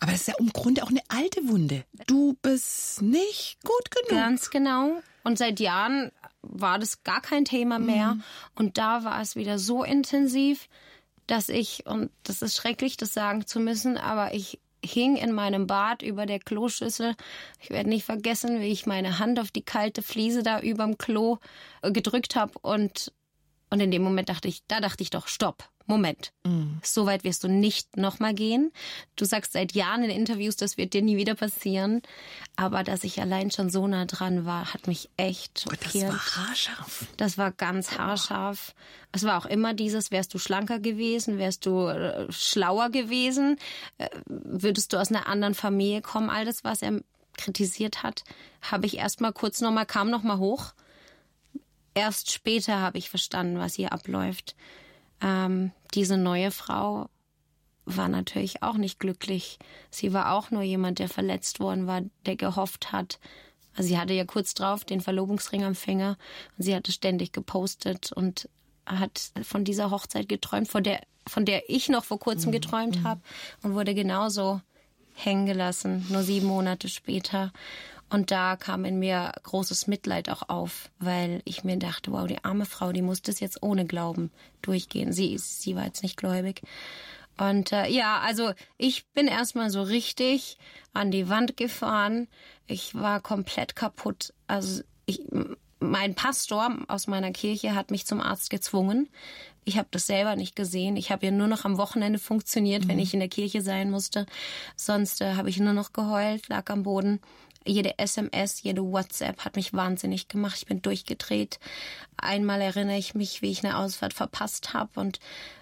[0.00, 1.84] Aber es ist ja im Grunde auch eine alte Wunde.
[2.06, 4.10] Du bist nicht gut genug.
[4.10, 5.02] Ganz genau.
[5.24, 8.14] Und seit Jahren war das gar kein Thema mehr.
[8.14, 8.22] Mhm.
[8.54, 10.68] Und da war es wieder so intensiv,
[11.26, 15.66] dass ich, und das ist schrecklich, das sagen zu müssen, aber ich hing in meinem
[15.66, 17.14] Bad über der Kloschüssel.
[17.60, 21.38] Ich werde nicht vergessen, wie ich meine Hand auf die kalte Fliese da überm Klo
[21.82, 23.12] äh, gedrückt habe und
[23.74, 25.68] und in dem Moment dachte ich, da dachte ich doch, stopp.
[25.86, 26.78] Moment, mhm.
[26.84, 28.70] so weit wirst du nicht nochmal gehen.
[29.16, 32.00] Du sagst seit Jahren in Interviews, das wird dir nie wieder passieren.
[32.54, 36.04] Aber dass ich allein schon so nah dran war, hat mich echt schockiert.
[36.04, 37.06] Das war haarscharf.
[37.16, 38.76] Das war ganz haarscharf.
[39.10, 43.58] Es war auch immer dieses, wärst du schlanker gewesen, wärst du äh, schlauer gewesen,
[43.98, 47.00] äh, würdest du aus einer anderen Familie kommen, all das, was er
[47.36, 48.22] kritisiert hat,
[48.62, 50.72] habe ich erst mal kurz nochmal, kam nochmal hoch.
[51.94, 54.56] Erst später habe ich verstanden, was hier abläuft.
[55.20, 57.08] Ähm, diese neue Frau
[57.86, 59.58] war natürlich auch nicht glücklich.
[59.90, 63.18] Sie war auch nur jemand, der verletzt worden war, der gehofft hat.
[63.76, 66.16] Also sie hatte ja kurz drauf den Verlobungsring am Finger
[66.56, 68.48] und sie hatte ständig gepostet und
[68.86, 72.54] hat von dieser Hochzeit geträumt, von der, von der ich noch vor kurzem mhm.
[72.54, 73.04] geträumt mhm.
[73.04, 73.20] habe
[73.62, 74.60] und wurde genauso
[75.14, 77.52] hängen gelassen, nur sieben Monate später.
[78.14, 82.44] Und da kam in mir großes Mitleid auch auf, weil ich mir dachte, wow, die
[82.44, 84.30] arme Frau, die muss das jetzt ohne Glauben
[84.62, 85.12] durchgehen.
[85.12, 86.62] Sie, sie war jetzt nicht gläubig.
[87.38, 90.58] Und äh, ja, also ich bin erstmal so richtig
[90.92, 92.28] an die Wand gefahren.
[92.68, 94.32] Ich war komplett kaputt.
[94.46, 95.20] Also ich,
[95.80, 99.08] mein Pastor aus meiner Kirche hat mich zum Arzt gezwungen.
[99.64, 100.96] Ich habe das selber nicht gesehen.
[100.96, 102.88] Ich habe ja nur noch am Wochenende funktioniert, mhm.
[102.90, 104.26] wenn ich in der Kirche sein musste.
[104.76, 107.20] Sonst äh, habe ich nur noch geheult, lag am Boden.
[107.66, 110.56] Jede SMS, jede WhatsApp hat mich wahnsinnig gemacht.
[110.58, 111.58] Ich bin durchgedreht.
[112.16, 115.18] Einmal erinnere ich mich, wie ich eine Ausfahrt verpasst habe und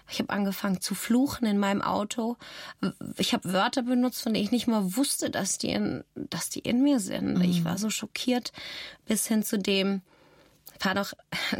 [0.09, 2.37] ich habe angefangen zu fluchen in meinem Auto.
[3.17, 6.59] Ich habe Wörter benutzt, von denen ich nicht mal wusste, dass die in, dass die
[6.59, 7.35] in mir sind.
[7.35, 7.41] Mhm.
[7.41, 8.51] Ich war so schockiert
[9.05, 10.01] bis hin zu dem,
[10.79, 11.13] fahr doch,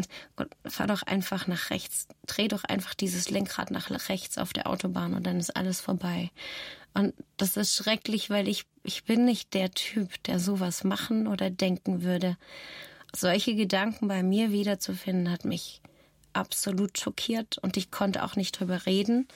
[0.65, 5.13] fahr doch einfach nach rechts, dreh doch einfach dieses Lenkrad nach rechts auf der Autobahn
[5.13, 6.31] und dann ist alles vorbei.
[6.93, 11.49] Und das ist schrecklich, weil ich, ich bin nicht der Typ, der sowas machen oder
[11.49, 12.37] denken würde.
[13.15, 15.81] Solche Gedanken bei mir wiederzufinden, hat mich
[16.33, 19.27] absolut schockiert und ich konnte auch nicht drüber reden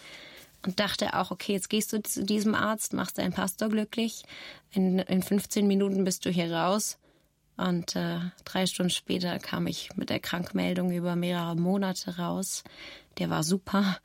[0.65, 4.23] und dachte auch, okay, jetzt gehst du zu diesem Arzt, machst deinen Pastor glücklich.
[4.71, 6.97] In, in 15 Minuten bist du hier raus.
[7.55, 12.63] Und äh, drei Stunden später kam ich mit der Krankmeldung über mehrere Monate raus.
[13.17, 13.97] Der war super.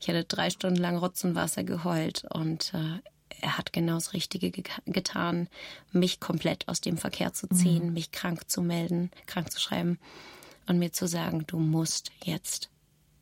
[0.00, 3.00] Ich hatte drei Stunden lang Rotz und Wasser geheult und äh,
[3.44, 5.48] er hat genau das Richtige ge getan,
[5.92, 7.92] mich komplett aus dem Verkehr zu ziehen, mhm.
[7.92, 9.98] mich krank zu melden, krank zu schreiben
[10.66, 12.70] und mir zu sagen, du musst jetzt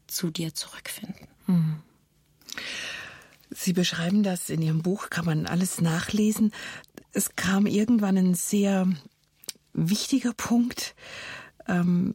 [0.06, 1.26] zu dir zurückfinden.
[1.46, 1.82] Mhm.
[3.50, 6.52] Sie beschreiben das in Ihrem Buch, kann man alles nachlesen.
[7.12, 8.88] Es kam irgendwann ein sehr
[9.72, 10.94] wichtiger Punkt.
[11.66, 12.14] Ähm,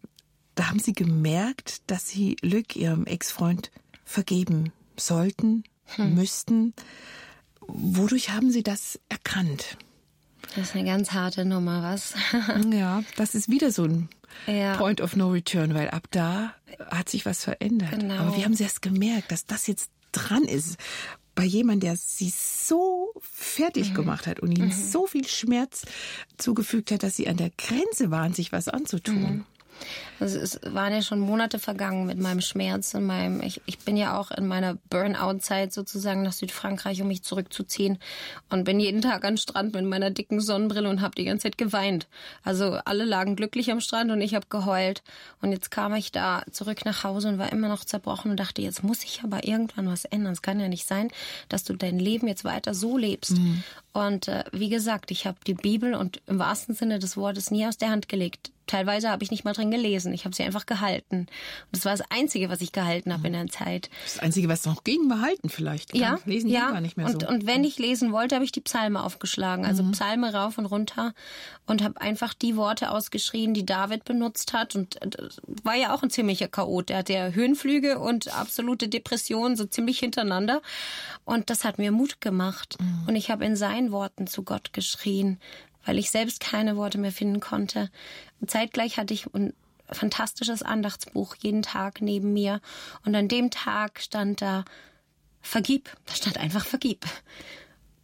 [0.55, 3.69] da haben Sie gemerkt, dass Sie Lück, Ihrem Ex-Freund,
[4.05, 5.63] vergeben sollten,
[5.95, 6.15] hm.
[6.15, 6.73] müssten.
[7.67, 9.77] Wodurch haben Sie das erkannt?
[10.55, 12.13] Das ist eine ganz harte Nummer, was?
[12.71, 14.09] ja, das ist wieder so ein
[14.45, 14.75] ja.
[14.77, 16.53] Point of No Return, weil ab da
[16.89, 17.91] hat sich was verändert.
[17.91, 18.15] Genau.
[18.15, 20.77] Aber wie haben Sie das gemerkt, dass das jetzt dran ist?
[21.37, 23.93] bei jemandem, der sie so fertig mhm.
[23.93, 24.71] gemacht hat und ihnen mhm.
[24.71, 25.85] so viel Schmerz
[26.37, 29.21] zugefügt hat, dass sie an der Grenze waren, sich was anzutun.
[29.21, 29.45] Mhm.
[30.19, 33.97] Also es waren ja schon Monate vergangen mit meinem Schmerz und meinem, ich, ich bin
[33.97, 37.99] ja auch in meiner Burnout-Zeit sozusagen nach Südfrankreich, um mich zurückzuziehen
[38.49, 41.57] und bin jeden Tag am Strand mit meiner dicken Sonnenbrille und habe die ganze Zeit
[41.57, 42.07] geweint.
[42.43, 45.03] Also alle lagen glücklich am Strand und ich habe geheult.
[45.41, 48.61] Und jetzt kam ich da zurück nach Hause und war immer noch zerbrochen und dachte,
[48.61, 50.33] jetzt muss ich aber irgendwann was ändern.
[50.33, 51.09] Es kann ja nicht sein,
[51.49, 53.37] dass du dein Leben jetzt weiter so lebst.
[53.37, 53.63] Mhm.
[53.93, 57.65] Und äh, wie gesagt, ich habe die Bibel und im wahrsten Sinne des Wortes nie
[57.65, 58.51] aus der Hand gelegt.
[58.67, 60.13] Teilweise habe ich nicht mal drin gelesen.
[60.13, 61.19] Ich habe sie einfach gehalten.
[61.19, 61.29] Und
[61.71, 63.89] das war das Einzige, was ich gehalten habe in der Zeit.
[64.03, 65.95] Das Einzige, was noch ging, behalten vielleicht.
[65.95, 66.71] Ja, lesen ja.
[66.71, 67.27] gar nicht mehr und, so.
[67.27, 69.65] und wenn ich lesen wollte, habe ich die Psalme aufgeschlagen.
[69.65, 69.91] Also mhm.
[69.91, 71.13] Psalme rauf und runter
[71.65, 74.75] und habe einfach die Worte ausgeschrien, die David benutzt hat.
[74.75, 75.09] Und äh,
[75.63, 76.89] war ja auch ein ziemlicher Chaot.
[76.89, 80.61] Der hatte ja Höhenflüge und absolute Depressionen so ziemlich hintereinander.
[81.25, 82.77] Und das hat mir Mut gemacht.
[82.79, 83.07] Mhm.
[83.07, 85.39] Und ich habe in seinen Worten zu Gott geschrien
[85.87, 87.89] weil ich selbst keine Worte mehr finden konnte.
[88.45, 89.53] Zeitgleich hatte ich ein
[89.89, 92.61] fantastisches Andachtsbuch jeden Tag neben mir
[93.05, 94.65] und an dem Tag stand da
[95.41, 95.89] Vergib.
[96.05, 97.05] Da stand einfach Vergib.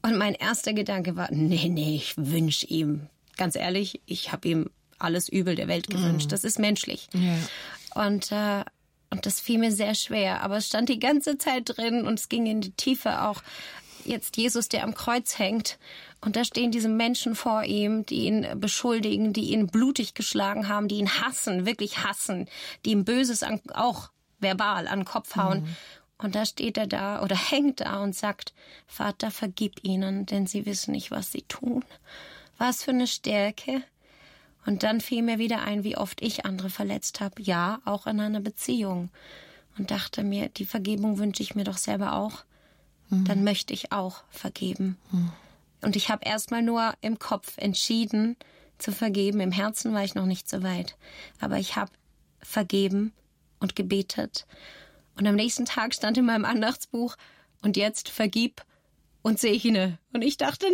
[0.01, 4.69] Und mein erster Gedanke war, nee, nee, ich wünsche ihm, ganz ehrlich, ich habe ihm
[4.97, 6.27] alles Übel der Welt gewünscht.
[6.27, 6.29] Mm.
[6.29, 7.09] Das ist menschlich.
[7.13, 8.05] Yeah.
[8.05, 8.63] Und, äh,
[9.09, 10.41] und das fiel mir sehr schwer.
[10.41, 13.43] Aber es stand die ganze Zeit drin und es ging in die Tiefe auch.
[14.05, 15.77] Jetzt Jesus, der am Kreuz hängt
[16.23, 20.87] und da stehen diese Menschen vor ihm, die ihn beschuldigen, die ihn blutig geschlagen haben,
[20.87, 22.47] die ihn hassen, wirklich hassen,
[22.85, 24.09] die ihm Böses an, auch
[24.39, 25.61] verbal an den Kopf hauen.
[25.61, 25.75] Mhm.
[26.17, 28.53] Und da steht er da oder hängt da und sagt,
[28.87, 31.83] Vater, vergib ihnen, denn sie wissen nicht, was sie tun.
[32.57, 33.83] Was für eine Stärke.
[34.65, 37.41] Und dann fiel mir wieder ein, wie oft ich andere verletzt habe.
[37.41, 39.09] Ja, auch in einer Beziehung.
[39.77, 42.45] Und dachte mir, die Vergebung wünsche ich mir doch selber auch.
[43.09, 43.25] Mhm.
[43.25, 44.97] Dann möchte ich auch vergeben.
[45.11, 45.33] Mhm.
[45.83, 48.37] Und ich habe erstmal nur im Kopf entschieden
[48.77, 49.39] zu vergeben.
[49.39, 50.97] Im Herzen war ich noch nicht so weit.
[51.39, 51.91] Aber ich habe
[52.41, 53.13] vergeben
[53.59, 54.45] und gebetet.
[55.15, 57.15] Und am nächsten Tag stand in meinem Andachtsbuch,
[57.63, 58.61] und jetzt vergib
[59.23, 59.97] und segne.
[60.11, 60.67] Und ich dachte,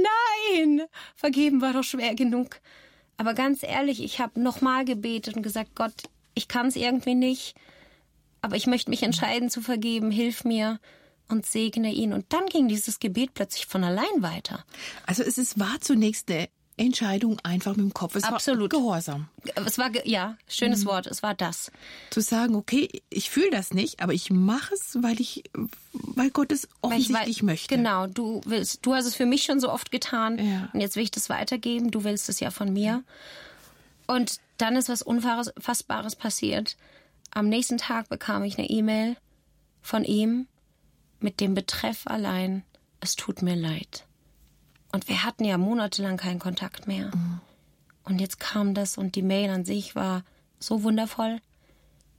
[0.51, 0.81] nein,
[1.15, 2.59] vergeben war doch schwer genug.
[3.15, 5.93] Aber ganz ehrlich, ich habe nochmal gebetet und gesagt, Gott,
[6.33, 7.55] ich kann es irgendwie nicht,
[8.41, 10.79] aber ich möchte mich entscheiden zu vergeben, hilf mir
[11.29, 12.13] und segne ihn.
[12.13, 14.65] Und dann ging dieses Gebet plötzlich von allein weiter.
[15.05, 18.15] Also es ist, war zunächst eine Entscheidung einfach mit dem Kopf.
[18.15, 18.73] Es Absolut.
[18.73, 19.27] war Gehorsam.
[19.65, 20.89] Es war, ja, schönes mhm.
[20.89, 21.71] Wort, es war das.
[22.09, 25.43] Zu sagen, okay, ich fühle das nicht, aber ich mache es, weil ich,
[25.91, 27.75] weil Gott es offensichtlich ich, möchte.
[27.75, 30.69] Genau, du willst, du hast es für mich schon so oft getan ja.
[30.73, 33.03] und jetzt will ich das weitergeben, du willst es ja von mir.
[34.07, 36.77] Und dann ist was Unfassbares passiert.
[37.31, 39.17] Am nächsten Tag bekam ich eine E-Mail
[39.81, 40.47] von ihm,
[41.19, 42.63] mit dem Betreff allein,
[42.99, 44.05] es tut mir leid.
[44.91, 47.15] Und wir hatten ja monatelang keinen Kontakt mehr.
[47.15, 47.41] Mhm.
[48.03, 50.23] Und jetzt kam das und die Mail an sich war
[50.59, 51.39] so wundervoll,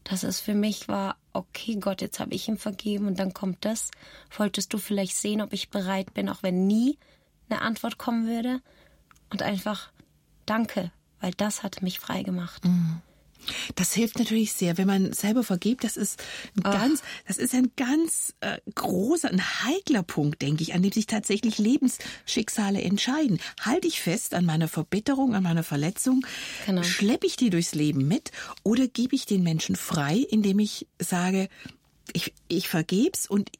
[0.04, 3.64] dass es für mich war, okay Gott, jetzt habe ich ihm vergeben und dann kommt
[3.64, 3.90] das.
[4.36, 6.98] Wolltest du vielleicht sehen, ob ich bereit bin, auch wenn nie
[7.48, 8.60] eine Antwort kommen würde?
[9.30, 9.90] Und einfach
[10.46, 12.64] danke, weil das hat mich frei gemacht.
[12.64, 13.02] Mhm.
[13.74, 15.84] Das hilft natürlich sehr, wenn man selber vergibt.
[15.84, 16.22] Das ist
[16.56, 16.72] ein Ach.
[16.72, 21.06] ganz, das ist ein ganz äh, großer, ein heikler Punkt, denke ich, an dem sich
[21.06, 23.40] tatsächlich Lebensschicksale entscheiden.
[23.60, 26.26] Halte ich fest an meiner Verbitterung, an meiner Verletzung?
[26.66, 26.82] Genau.
[26.82, 28.30] Schleppe ich die durchs Leben mit
[28.62, 31.48] oder gebe ich den Menschen frei, indem ich sage,
[32.12, 33.50] ich, ich vergeb's und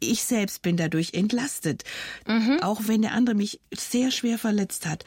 [0.00, 1.84] ich selbst bin dadurch entlastet,
[2.26, 2.58] mhm.
[2.62, 5.04] auch wenn der andere mich sehr schwer verletzt hat.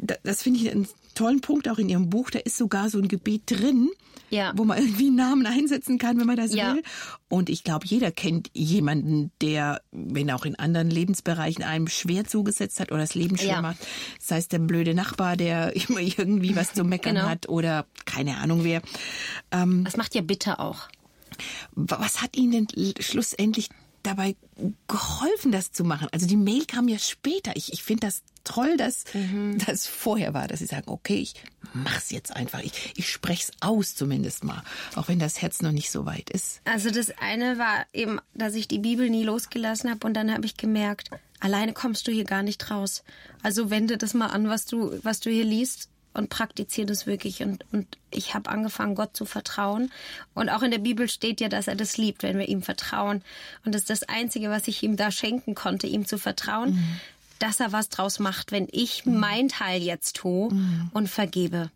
[0.00, 2.30] Das finde ich ein tollen Punkt auch in Ihrem Buch.
[2.30, 3.90] Da ist sogar so ein Gebet drin,
[4.30, 4.52] ja.
[4.56, 6.74] wo man irgendwie einen Namen einsetzen kann, wenn man das ja.
[6.74, 6.82] will.
[7.28, 12.80] Und ich glaube, jeder kennt jemanden, der, wenn auch in anderen Lebensbereichen einem schwer zugesetzt
[12.80, 13.62] hat oder das Leben schwer ja.
[13.62, 13.78] macht.
[14.18, 17.28] Sei es der blöde Nachbar, der immer irgendwie was zu meckern genau.
[17.28, 18.82] hat oder keine Ahnung wer.
[19.50, 20.88] Ähm, das macht ja bitter auch.
[21.72, 23.68] Was hat Ihnen denn schlussendlich
[24.02, 24.36] dabei
[24.88, 26.08] geholfen, das zu machen?
[26.12, 27.56] Also die Mail kam ja später.
[27.56, 29.58] Ich, ich finde das toll, dass mhm.
[29.66, 31.34] das vorher war, dass sie sagen, okay, ich
[31.72, 32.60] mach's jetzt einfach.
[32.60, 34.62] Ich, ich spreche es aus zumindest mal,
[34.96, 36.60] auch wenn das Herz noch nicht so weit ist.
[36.64, 40.46] Also das eine war eben, dass ich die Bibel nie losgelassen habe und dann habe
[40.46, 43.02] ich gemerkt, alleine kommst du hier gar nicht raus.
[43.42, 47.42] Also wende das mal an, was du, was du hier liest und praktiziere das wirklich.
[47.42, 49.90] Und, und ich habe angefangen, Gott zu vertrauen.
[50.34, 53.22] Und auch in der Bibel steht ja, dass er das liebt, wenn wir ihm vertrauen.
[53.64, 56.74] Und das ist das Einzige, was ich ihm da schenken konnte, ihm zu vertrauen.
[56.74, 57.00] Mhm
[57.40, 59.18] dass er was draus macht, wenn ich mhm.
[59.18, 60.90] mein Teil jetzt tue mhm.
[60.92, 61.70] und vergebe.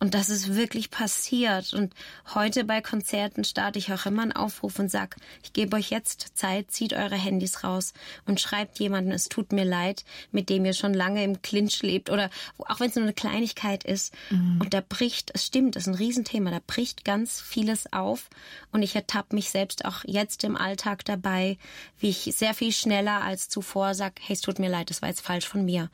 [0.00, 1.74] Und das ist wirklich passiert.
[1.74, 1.94] Und
[2.34, 6.38] heute bei Konzerten starte ich auch immer einen Aufruf und sag, ich gebe euch jetzt
[6.38, 7.92] Zeit, zieht eure Handys raus
[8.24, 12.08] und schreibt jemanden, es tut mir leid, mit dem ihr schon lange im Clinch lebt
[12.08, 14.14] oder auch wenn es nur eine Kleinigkeit ist.
[14.30, 14.62] Mhm.
[14.62, 18.30] Und da bricht, es stimmt, das ist ein Riesenthema, da bricht ganz vieles auf.
[18.72, 21.58] Und ich ertappe mich selbst auch jetzt im Alltag dabei,
[21.98, 25.10] wie ich sehr viel schneller als zuvor sag, hey, es tut mir leid, das war
[25.10, 25.90] jetzt falsch von mir.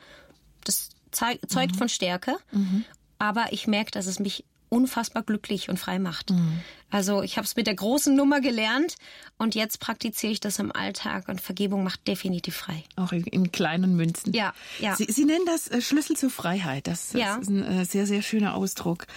[0.63, 1.77] Das zeugt mhm.
[1.77, 2.37] von Stärke.
[2.53, 2.85] Mhm
[3.19, 6.31] aber ich merke, dass es mich unfassbar glücklich und frei macht.
[6.31, 6.59] Mhm.
[6.89, 8.95] Also ich habe es mit der großen Nummer gelernt
[9.37, 12.83] und jetzt praktiziere ich das im Alltag und Vergebung macht definitiv frei.
[12.95, 14.33] Auch in, in kleinen Münzen.
[14.33, 14.95] Ja, ja.
[14.95, 16.87] Sie, Sie nennen das äh, Schlüssel zur Freiheit.
[16.87, 17.35] Das, das ja.
[17.37, 19.07] ist ein äh, sehr, sehr schöner Ausdruck.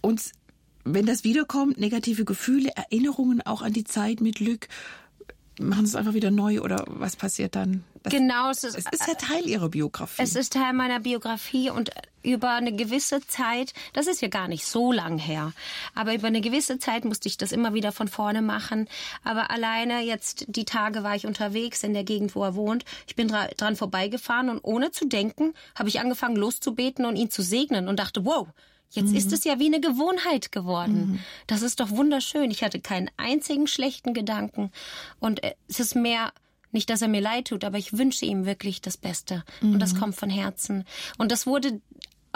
[0.00, 0.22] Und
[0.84, 4.68] wenn das wiederkommt, negative Gefühle, Erinnerungen auch an die Zeit mit Glück,
[5.58, 7.84] machen Sie es einfach wieder neu oder was passiert dann?
[8.02, 10.22] Das, genau, es ist, es ist ja Teil Ihrer Biografie.
[10.22, 11.90] Es ist Teil meiner Biografie und
[12.22, 15.52] über eine gewisse Zeit, das ist ja gar nicht so lang her,
[15.94, 18.88] aber über eine gewisse Zeit musste ich das immer wieder von vorne machen.
[19.24, 22.84] Aber alleine jetzt die Tage war ich unterwegs in der Gegend, wo er wohnt.
[23.06, 27.30] Ich bin dra dran vorbeigefahren und ohne zu denken habe ich angefangen loszubeten und ihn
[27.30, 28.48] zu segnen und dachte, wow,
[28.90, 29.16] Jetzt mhm.
[29.16, 31.12] ist es ja wie eine Gewohnheit geworden.
[31.12, 31.18] Mhm.
[31.46, 32.50] Das ist doch wunderschön.
[32.50, 34.70] Ich hatte keinen einzigen schlechten Gedanken.
[35.18, 36.32] Und äh, es ist mehr,
[36.72, 39.44] nicht, dass er mir leid tut, aber ich wünsche ihm wirklich das Beste.
[39.60, 39.74] Mhm.
[39.74, 39.98] Und das mhm.
[39.98, 40.84] kommt von Herzen.
[41.18, 41.80] Und das wurde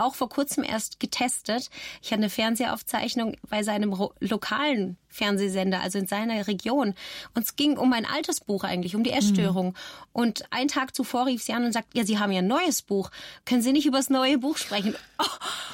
[0.01, 1.71] auch vor kurzem erst getestet.
[2.03, 6.95] Ich hatte eine Fernsehaufzeichnung bei seinem lokalen Fernsehsender, also in seiner Region.
[7.35, 9.69] Und es ging um ein altes Buch eigentlich, um die Essstörung.
[9.69, 9.75] Mhm.
[10.13, 12.83] Und einen Tag zuvor rief sie an und sagt, ja, Sie haben ja ein neues
[12.83, 13.11] Buch.
[13.45, 14.95] Können Sie nicht über das neue Buch sprechen?
[15.19, 15.25] Oh.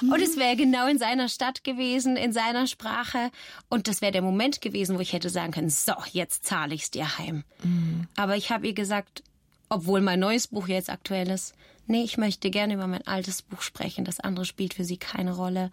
[0.00, 0.12] Mhm.
[0.12, 3.30] Und es wäre genau in seiner Stadt gewesen, in seiner Sprache.
[3.68, 6.84] Und das wäre der Moment gewesen, wo ich hätte sagen können, so, jetzt zahle ich
[6.84, 7.44] es dir heim.
[7.62, 8.08] Mhm.
[8.16, 9.22] Aber ich habe ihr gesagt,
[9.68, 11.54] obwohl mein neues Buch jetzt aktuell ist,
[11.86, 14.04] nee, ich möchte gerne über mein altes Buch sprechen.
[14.04, 15.70] Das andere spielt für sie keine Rolle.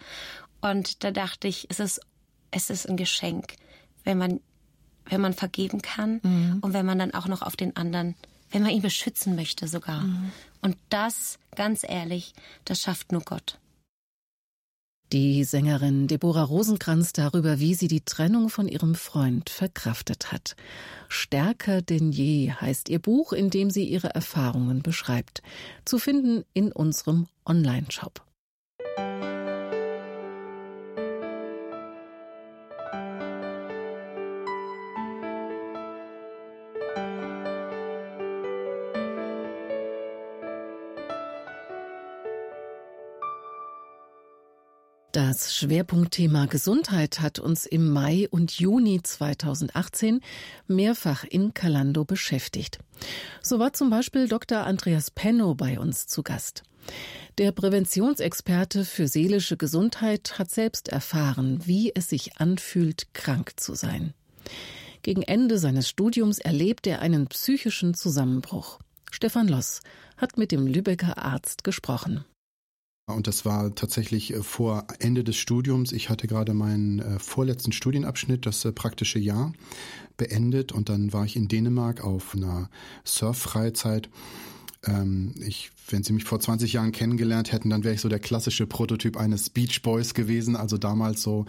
[0.62, 2.02] Und da dachte ich, es ist,
[2.52, 3.56] es ist ein Geschenk,
[4.04, 4.40] wenn man,
[5.06, 6.60] wenn man vergeben kann mhm.
[6.62, 8.16] und wenn man dann auch noch auf den anderen,
[8.52, 10.02] wenn man ihn beschützen möchte sogar.
[10.02, 10.32] Mhm.
[10.62, 12.34] Und das, ganz ehrlich,
[12.66, 13.60] das schafft nur Gott.
[15.14, 20.56] Die Sängerin Deborah Rosenkranz darüber, wie sie die Trennung von ihrem Freund verkraftet hat.
[21.08, 25.44] Stärker denn je heißt ihr Buch, in dem sie ihre Erfahrungen beschreibt.
[25.86, 28.24] Zu finden in unserem Online-Shop.
[45.34, 50.22] Das Schwerpunktthema Gesundheit hat uns im Mai und Juni 2018
[50.68, 52.78] mehrfach in Kalando beschäftigt.
[53.42, 54.60] So war zum Beispiel Dr.
[54.60, 56.62] Andreas Penno bei uns zu Gast.
[57.40, 64.14] Der Präventionsexperte für seelische Gesundheit hat selbst erfahren, wie es sich anfühlt, krank zu sein.
[65.02, 68.78] Gegen Ende seines Studiums erlebt er einen psychischen Zusammenbruch.
[69.10, 69.82] Stefan Loss
[70.16, 72.24] hat mit dem Lübecker Arzt gesprochen.
[73.06, 75.92] Und das war tatsächlich äh, vor Ende des Studiums.
[75.92, 79.52] Ich hatte gerade meinen äh, vorletzten Studienabschnitt, das äh, praktische Jahr,
[80.16, 82.70] beendet und dann war ich in Dänemark auf einer
[83.04, 84.10] Surf-Freizeit.
[84.86, 88.20] Ähm, ich, wenn Sie mich vor 20 Jahren kennengelernt hätten, dann wäre ich so der
[88.20, 90.56] klassische Prototyp eines Beach Boys gewesen.
[90.56, 91.46] Also damals so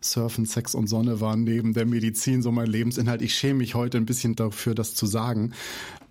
[0.00, 3.22] Surfen, Sex und Sonne waren neben der Medizin so mein Lebensinhalt.
[3.22, 5.52] Ich schäme mich heute ein bisschen dafür, das zu sagen.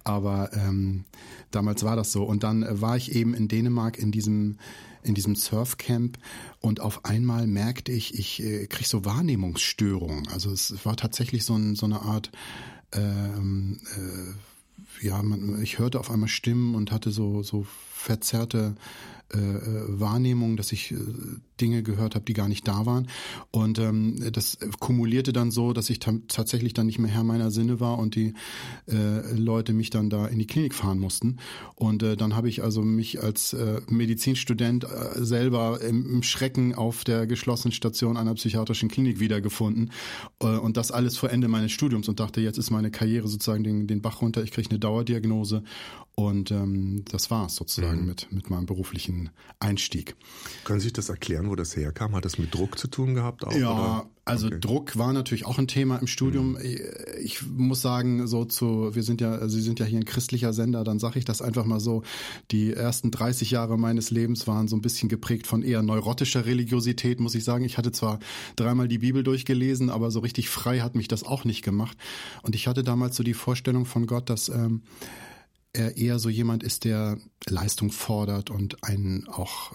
[0.05, 1.03] Aber ähm,
[1.51, 2.23] damals war das so.
[2.23, 4.57] Und dann äh, war ich eben in Dänemark in diesem
[5.03, 6.17] in diesem Surfcamp
[6.61, 10.27] und auf einmal merkte ich, ich äh, kriege so Wahrnehmungsstörungen.
[10.29, 12.31] Also es war tatsächlich so, ein, so eine Art
[12.91, 18.75] ähm, äh, ja, man, ich hörte auf einmal Stimmen und hatte so, so verzerrte
[19.33, 20.97] äh, äh, Wahrnehmung, dass ich äh,
[21.61, 23.07] Dinge gehört habe, die gar nicht da waren.
[23.51, 27.79] Und ähm, das kumulierte dann so, dass ich tatsächlich dann nicht mehr Herr meiner Sinne
[27.79, 28.33] war und die
[28.87, 31.37] äh, Leute mich dann da in die Klinik fahren mussten.
[31.75, 36.75] Und äh, dann habe ich also mich als äh, Medizinstudent äh, selber im, im Schrecken
[36.75, 39.91] auf der geschlossenen Station einer psychiatrischen Klinik wiedergefunden.
[40.39, 43.63] Äh, und das alles vor Ende meines Studiums und dachte, jetzt ist meine Karriere sozusagen
[43.63, 45.63] den, den Bach runter, ich kriege eine Dauerdiagnose
[46.15, 48.07] und ähm, das war's sozusagen mhm.
[48.07, 50.15] mit, mit meinem beruflichen Einstieg.
[50.63, 52.15] Können Sie sich das erklären, wo das herkam?
[52.15, 53.45] Hat das mit Druck zu tun gehabt?
[53.45, 54.09] Auch, ja, oder?
[54.25, 54.59] also okay.
[54.59, 56.53] Druck war natürlich auch ein Thema im Studium.
[56.53, 56.59] Mhm.
[57.21, 60.83] Ich muss sagen, so zu, wir sind ja, Sie sind ja hier ein christlicher Sender,
[60.83, 62.03] dann sage ich das einfach mal so.
[62.51, 67.19] Die ersten 30 Jahre meines Lebens waren so ein bisschen geprägt von eher neurotischer Religiosität,
[67.19, 67.65] muss ich sagen.
[67.65, 68.19] Ich hatte zwar
[68.55, 71.97] dreimal die Bibel durchgelesen, aber so richtig frei hat mich das auch nicht gemacht.
[72.41, 74.83] Und ich hatte damals so die Vorstellung von Gott, dass ähm,
[75.75, 77.17] er eher so jemand ist, der
[77.47, 79.73] Leistung fordert und einen auch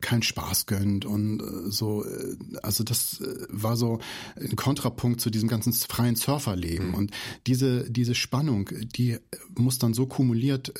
[0.00, 2.04] keinen Spaß gönnt und äh, so.
[2.04, 3.98] Äh, also das äh, war so
[4.36, 6.88] ein Kontrapunkt zu diesem ganzen freien Surferleben.
[6.88, 6.94] Mhm.
[6.94, 7.10] Und
[7.46, 9.18] diese, diese Spannung, die
[9.56, 10.72] muss dann so kumuliert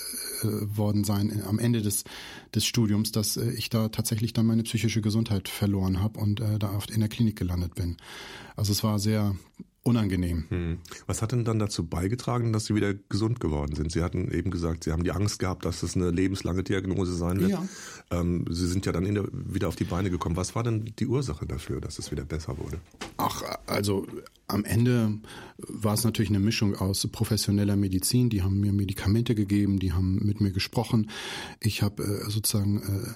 [0.42, 2.04] worden sein am Ende des,
[2.54, 6.90] des Studiums, dass ich da tatsächlich dann meine psychische Gesundheit verloren habe und da oft
[6.90, 7.96] in der Klinik gelandet bin.
[8.56, 9.34] Also es war sehr
[9.88, 10.44] unangenehm.
[10.48, 10.78] Hm.
[11.06, 13.90] Was hat denn dann dazu beigetragen, dass Sie wieder gesund geworden sind?
[13.90, 17.40] Sie hatten eben gesagt, Sie haben die Angst gehabt, dass es eine lebenslange Diagnose sein
[17.40, 17.50] wird.
[17.50, 17.64] Ja.
[18.10, 20.36] Ähm, Sie sind ja dann der, wieder auf die Beine gekommen.
[20.36, 22.78] Was war denn die Ursache dafür, dass es wieder besser wurde?
[23.16, 24.06] Ach, also
[24.46, 25.18] am Ende
[25.58, 28.30] war es natürlich eine Mischung aus professioneller Medizin.
[28.30, 31.10] Die haben mir Medikamente gegeben, die haben mit mir gesprochen.
[31.60, 33.14] Ich habe äh, sozusagen äh,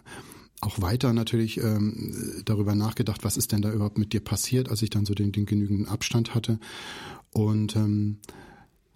[0.63, 4.81] auch weiter natürlich ähm, darüber nachgedacht, was ist denn da überhaupt mit dir passiert, als
[4.83, 6.59] ich dann so den, den genügenden Abstand hatte.
[7.33, 8.19] Und ähm,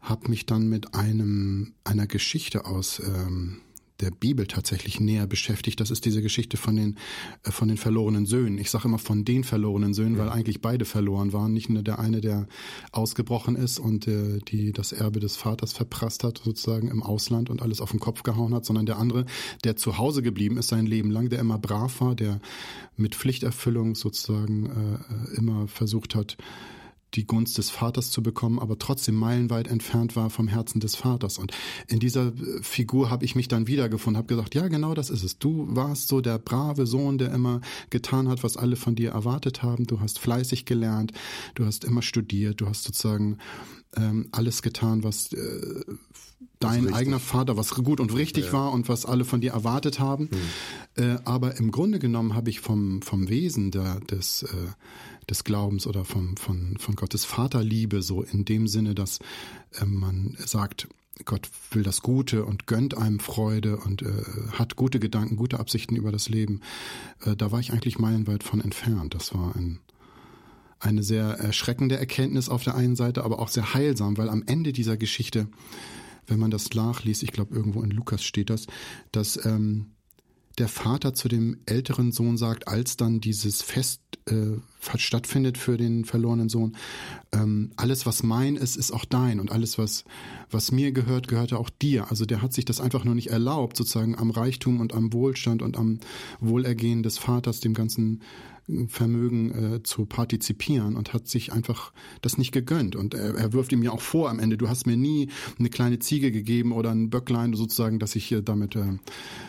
[0.01, 3.61] habe mich dann mit einem einer Geschichte aus ähm,
[4.01, 5.81] der Bibel tatsächlich näher beschäftigt.
[5.81, 6.99] Das ist diese Geschichte von den,
[7.45, 8.59] äh, von den verlorenen Söhnen.
[8.59, 11.53] Ich sage immer von den verlorenen Söhnen, weil eigentlich beide verloren waren.
[11.53, 12.47] Nicht nur der eine, der
[12.93, 17.63] ausgebrochen ist und äh, die das Erbe des Vaters verprasst hat, sozusagen im Ausland und
[17.63, 19.27] alles auf den Kopf gehauen hat, sondern der andere,
[19.65, 22.41] der zu Hause geblieben ist sein Leben lang, der immer brav war, der
[22.97, 26.37] mit Pflichterfüllung sozusagen äh, immer versucht hat,
[27.17, 31.39] die Gunst des Vaters zu bekommen, aber trotzdem meilenweit entfernt war vom Herzen des Vaters.
[31.39, 31.53] Und
[31.89, 35.25] in dieser äh, Figur habe ich mich dann wiedergefunden, habe gesagt, ja, genau das ist
[35.25, 35.39] es.
[35.39, 37.61] Du warst so der brave Sohn, der immer
[37.91, 39.87] getan hat, was alle von dir erwartet haben.
[39.87, 41.13] Du hast fleißig gelernt,
[41.55, 43.39] du hast immer studiert, du hast sozusagen
[43.97, 45.85] ähm, alles getan, was äh,
[46.59, 48.53] dein eigener Vater, was gut und richtig ja.
[48.53, 50.29] war und was alle von dir erwartet haben.
[50.97, 51.03] Mhm.
[51.03, 54.47] Äh, aber im Grunde genommen habe ich vom, vom Wesen der, des äh,
[55.29, 59.19] des Glaubens oder vom, von, von Gottes Vaterliebe, so in dem Sinne, dass
[59.81, 60.89] äh, man sagt,
[61.25, 64.09] Gott will das Gute und gönnt einem Freude und äh,
[64.53, 66.61] hat gute Gedanken, gute Absichten über das Leben.
[67.25, 69.15] Äh, da war ich eigentlich meilenweit von entfernt.
[69.15, 69.81] Das war ein,
[70.79, 74.73] eine sehr erschreckende Erkenntnis auf der einen Seite, aber auch sehr heilsam, weil am Ende
[74.73, 75.49] dieser Geschichte,
[76.27, 78.67] wenn man das nachliest, ich glaube irgendwo in Lukas steht das,
[79.11, 79.93] dass ähm,
[80.59, 84.59] der Vater zu dem älteren Sohn sagt, als dann dieses Fest äh,
[84.97, 86.77] stattfindet für den verlorenen Sohn,
[87.33, 90.05] ähm, alles was mein ist, ist auch dein und alles was
[90.51, 92.11] was mir gehört, gehörte auch dir.
[92.11, 95.63] Also der hat sich das einfach nur nicht erlaubt, sozusagen am Reichtum und am Wohlstand
[95.63, 95.99] und am
[96.41, 98.23] Wohlergehen des Vaters, dem ganzen
[98.89, 102.97] Vermögen äh, zu partizipieren und hat sich einfach das nicht gegönnt.
[102.97, 105.71] Und er, er wirft ihm ja auch vor am Ende, du hast mir nie eine
[105.71, 108.99] kleine Ziege gegeben oder ein Böcklein sozusagen, dass ich damit äh,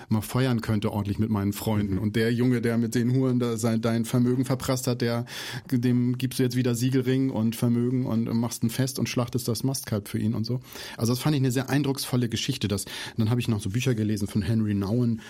[0.10, 1.96] mal feiern könnte ordentlich mit meinen Freunden.
[1.96, 2.02] Mhm.
[2.02, 5.26] Und der Junge, der mit den Huren da sein, dein Vermögen verprasst hat, der
[5.72, 9.64] dem gibst du jetzt wieder Siegelring und Vermögen und machst ein Fest und schlachtest das
[9.64, 10.60] Mastkalb für ihn und so.
[10.96, 12.68] Also das fand ich eine sehr eindrucksvolle Geschichte.
[12.68, 12.86] Das,
[13.18, 15.22] dann habe ich noch so Bücher gelesen von Henry Nouwen,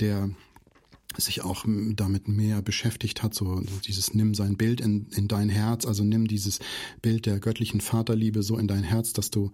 [0.00, 0.30] der
[1.16, 5.86] sich auch damit mehr beschäftigt hat, so dieses nimm sein Bild in, in dein Herz,
[5.86, 6.58] also nimm dieses
[7.02, 9.52] Bild der göttlichen Vaterliebe so in dein Herz, dass du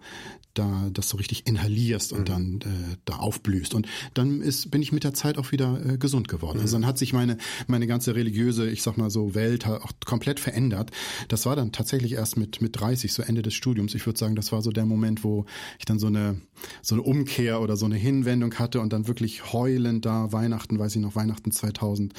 [0.53, 2.25] da das so richtig inhalierst und mhm.
[2.25, 3.73] dann äh, da aufblühst.
[3.73, 6.57] Und dann ist, bin ich mit der Zeit auch wieder äh, gesund geworden.
[6.57, 6.63] Mhm.
[6.63, 7.37] Also dann hat sich meine,
[7.67, 10.91] meine ganze religiöse, ich sag mal so, Welt auch komplett verändert.
[11.29, 13.95] Das war dann tatsächlich erst mit, mit 30, so Ende des Studiums.
[13.95, 15.45] Ich würde sagen, das war so der Moment, wo
[15.79, 16.41] ich dann so eine,
[16.81, 20.95] so eine Umkehr oder so eine Hinwendung hatte und dann wirklich heulend da Weihnachten, weiß
[20.95, 22.13] ich noch, Weihnachten 2000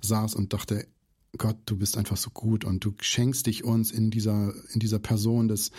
[0.00, 0.86] saß und dachte,
[1.38, 4.98] Gott, du bist einfach so gut und du schenkst dich uns in dieser, in dieser
[4.98, 5.70] Person des,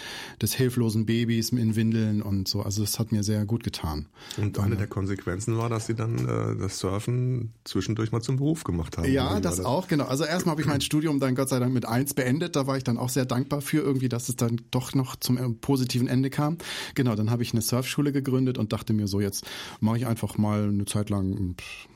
[0.42, 2.62] des hilflosen Babys in Windeln und so.
[2.62, 4.08] Also das hat mir sehr gut getan.
[4.38, 8.64] Und eine der Konsequenzen war, dass sie dann äh, das Surfen zwischendurch mal zum Beruf
[8.64, 9.12] gemacht haben.
[9.12, 10.06] Ja, das, das, auch, genau.
[10.06, 12.56] Also erstmal habe ich mein Studium dann Gott sei Dank mit eins beendet.
[12.56, 15.38] Da war ich dann auch sehr dankbar für irgendwie, dass es dann doch noch zum
[15.38, 16.58] äh, positiven Ende kam.
[16.96, 19.46] Genau, dann habe ich eine Surfschule gegründet und dachte mir so, jetzt
[19.80, 21.88] mache ich einfach mal eine Zeit lang pff,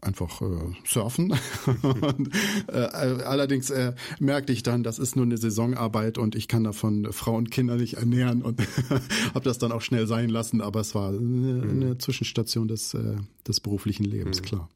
[0.00, 1.32] einfach äh, surfen.
[1.82, 2.30] und,
[2.68, 7.12] äh, allerdings äh, merkte ich dann, das ist nur eine Saisonarbeit und ich kann davon
[7.12, 8.60] Frau und Kinder nicht ernähren und
[9.34, 10.60] habe das dann auch schnell sein lassen.
[10.60, 14.44] Aber es war eine, eine Zwischenstation des, äh, des beruflichen Lebens, mhm.
[14.44, 14.68] klar.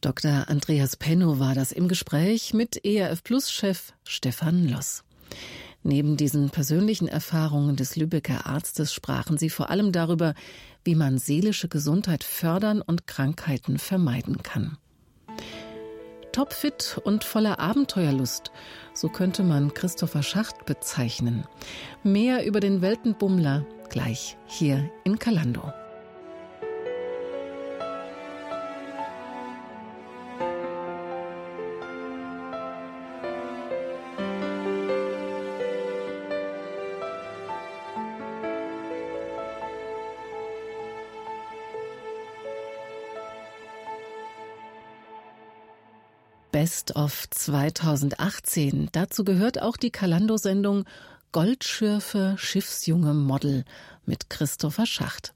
[0.00, 0.48] Dr.
[0.48, 5.02] Andreas Penno war das im Gespräch mit ERF Plus Chef Stefan Loss.
[5.82, 10.34] Neben diesen persönlichen Erfahrungen des Lübecker Arztes sprachen sie vor allem darüber,
[10.84, 14.76] wie man seelische Gesundheit fördern und Krankheiten vermeiden kann.
[16.32, 18.52] Topfit und voller Abenteuerlust,
[18.94, 21.44] so könnte man Christopher Schacht bezeichnen.
[22.04, 25.72] Mehr über den Weltenbummler gleich hier in Kalando.
[46.50, 48.88] Best of 2018.
[48.92, 50.84] Dazu gehört auch die Kalando-Sendung
[51.32, 53.64] Goldschürfe Schiffsjunge Model
[54.06, 55.34] mit Christopher Schacht.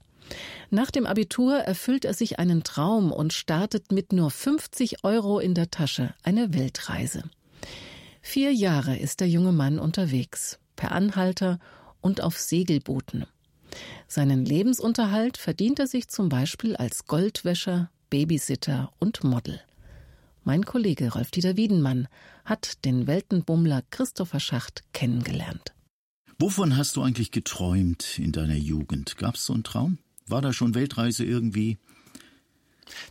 [0.71, 5.53] Nach dem Abitur erfüllt er sich einen Traum und startet mit nur 50 Euro in
[5.53, 7.23] der Tasche eine Weltreise.
[8.21, 11.59] Vier Jahre ist der junge Mann unterwegs, per Anhalter
[12.01, 13.27] und auf Segelbooten.
[14.07, 19.61] Seinen Lebensunterhalt verdient er sich zum Beispiel als Goldwäscher, Babysitter und Model.
[20.45, 22.09] Mein Kollege Rolf-Dieter Wiedenmann
[22.43, 25.73] hat den Weltenbummler Christopher Schacht kennengelernt.
[26.37, 29.17] Wovon hast du eigentlich geträumt in deiner Jugend?
[29.17, 29.99] Gab es so einen Traum?
[30.27, 31.77] War da schon Weltreise irgendwie?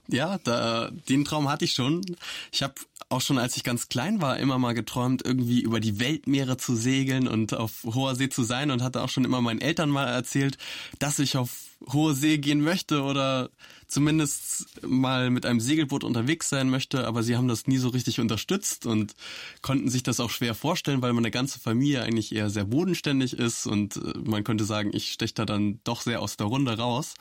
[0.09, 2.05] Ja, da, den Traum hatte ich schon.
[2.53, 2.75] Ich habe
[3.13, 6.75] auch schon, als ich ganz klein war, immer mal geträumt, irgendwie über die Weltmeere zu
[6.75, 10.07] segeln und auf hoher See zu sein und hatte auch schon immer meinen Eltern mal
[10.07, 10.59] erzählt,
[10.99, 11.51] dass ich auf
[11.93, 13.51] hohe See gehen möchte oder
[13.87, 18.21] zumindest mal mit einem Segelboot unterwegs sein möchte, aber sie haben das nie so richtig
[18.21, 19.15] unterstützt und
[19.61, 23.67] konnten sich das auch schwer vorstellen, weil meine ganze Familie eigentlich eher sehr bodenständig ist
[23.67, 27.15] und äh, man könnte sagen, ich steche da dann doch sehr aus der Runde raus.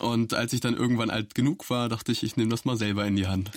[0.00, 3.06] Und als ich dann irgendwann alt genug war, dachte ich, ich nehme das mal selber
[3.06, 3.50] in die Hand.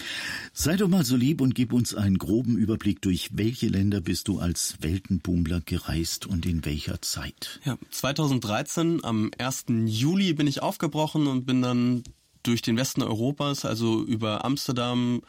[0.53, 4.27] Sei doch mal so lieb und gib uns einen groben Überblick, durch welche Länder bist
[4.27, 7.59] du als Weltenbummler gereist und in welcher Zeit?
[7.65, 9.65] Ja, 2013 am 1.
[9.85, 12.03] Juli bin ich aufgebrochen und bin dann
[12.43, 15.21] durch den Westen Europas, also über Amsterdam,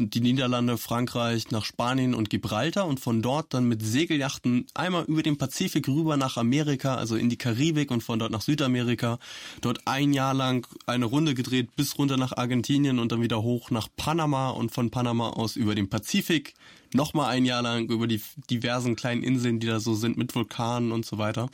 [0.00, 5.22] die Niederlande, Frankreich, nach Spanien und Gibraltar und von dort dann mit Segeljachten einmal über
[5.22, 9.18] den Pazifik rüber nach Amerika, also in die Karibik und von dort nach Südamerika.
[9.60, 13.70] Dort ein Jahr lang eine Runde gedreht bis runter nach Argentinien und dann wieder hoch
[13.70, 16.54] nach Panama und von Panama aus über den Pazifik.
[16.94, 20.92] Nochmal ein Jahr lang über die diversen kleinen Inseln, die da so sind mit Vulkanen
[20.92, 21.50] und so weiter.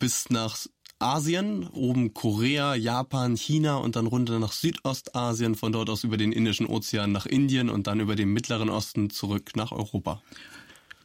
[0.00, 0.56] Bis nach
[1.00, 6.32] Asien, oben Korea, Japan, China und dann runter nach Südostasien, von dort aus über den
[6.32, 10.20] Indischen Ozean nach Indien und dann über den Mittleren Osten zurück nach Europa.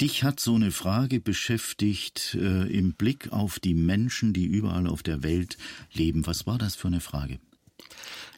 [0.02, 5.04] Dich hat so eine Frage beschäftigt äh, im Blick auf die Menschen, die überall auf
[5.04, 5.58] der Welt
[5.92, 6.26] leben.
[6.26, 7.40] Was war das für eine Frage?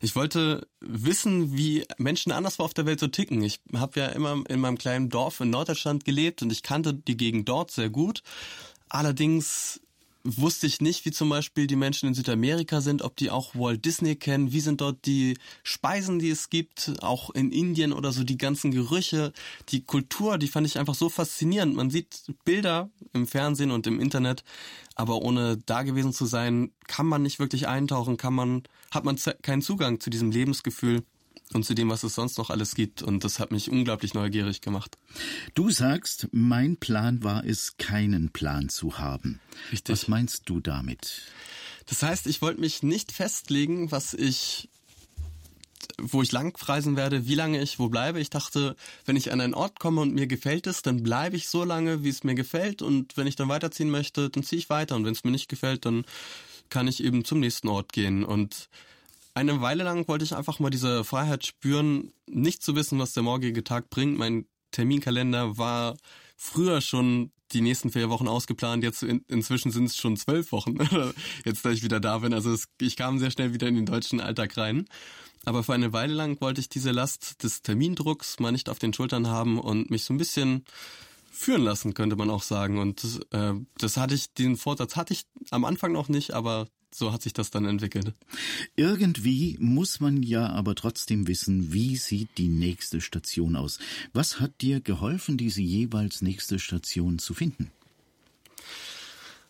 [0.01, 3.41] Ich wollte wissen, wie Menschen anderswo auf der Welt so ticken.
[3.41, 7.16] Ich habe ja immer in meinem kleinen Dorf in Norddeutschland gelebt und ich kannte die
[7.16, 8.22] Gegend dort sehr gut.
[8.89, 9.82] Allerdings
[10.26, 13.86] wusste ich nicht, wie zum Beispiel die Menschen in Südamerika sind, ob die auch Walt
[13.86, 18.23] Disney kennen, wie sind dort die Speisen, die es gibt, auch in Indien oder so
[18.23, 19.32] die ganzen Gerüche,
[19.69, 21.76] die Kultur, die fand ich einfach so faszinierend.
[21.76, 24.43] Man sieht Bilder im Fernsehen und im Internet,
[24.95, 29.17] aber ohne da gewesen zu sein, kann man nicht wirklich eintauchen, kann man, hat man
[29.43, 31.03] keinen Zugang zu diesem Lebensgefühl
[31.54, 33.02] und zu dem, was es sonst noch alles gibt.
[33.02, 34.98] Und das hat mich unglaublich neugierig gemacht.
[35.54, 39.39] Du sagst, mein Plan war es, keinen Plan zu haben.
[39.72, 39.93] Richtig.
[39.93, 41.22] Was meinst du damit?
[41.86, 44.70] Das heißt, ich wollte mich nicht festlegen, was ich
[45.98, 48.20] wo ich langreisen werde, wie lange ich wo bleibe.
[48.20, 48.76] Ich dachte,
[49.06, 52.04] wenn ich an einen Ort komme und mir gefällt es, dann bleibe ich so lange,
[52.04, 52.82] wie es mir gefällt.
[52.82, 54.96] Und wenn ich dann weiterziehen möchte, dann ziehe ich weiter.
[54.96, 56.04] Und wenn es mir nicht gefällt, dann
[56.70, 58.26] kann ich eben zum nächsten Ort gehen.
[58.26, 58.68] Und
[59.36, 63.24] eine Weile lang wollte ich einfach mal diese Freiheit spüren, nicht zu wissen, was der
[63.24, 64.18] morgige Tag bringt.
[64.18, 65.98] Mein Terminkalender war
[66.38, 68.84] früher schon die nächsten vier Wochen ausgeplant.
[68.84, 70.78] Jetzt in, inzwischen sind es schon zwölf Wochen.
[71.46, 72.34] Jetzt, da ich wieder da bin.
[72.34, 74.86] Also es, ich kam sehr schnell wieder in den deutschen Alltag rein.
[75.44, 78.94] Aber für eine Weile lang wollte ich diese Last des Termindrucks mal nicht auf den
[78.94, 80.66] Schultern haben und mich so ein bisschen
[81.30, 82.80] führen lassen, könnte man auch sagen.
[82.80, 86.68] Und äh, das hatte ich, den Vorsatz hatte ich am Anfang noch nicht, aber
[86.98, 88.14] so hat sich das dann entwickelt.
[88.76, 93.80] Irgendwie muss man ja aber trotzdem wissen, wie sieht die nächste Station aus.
[94.14, 97.72] Was hat dir geholfen, diese jeweils nächste Station zu finden?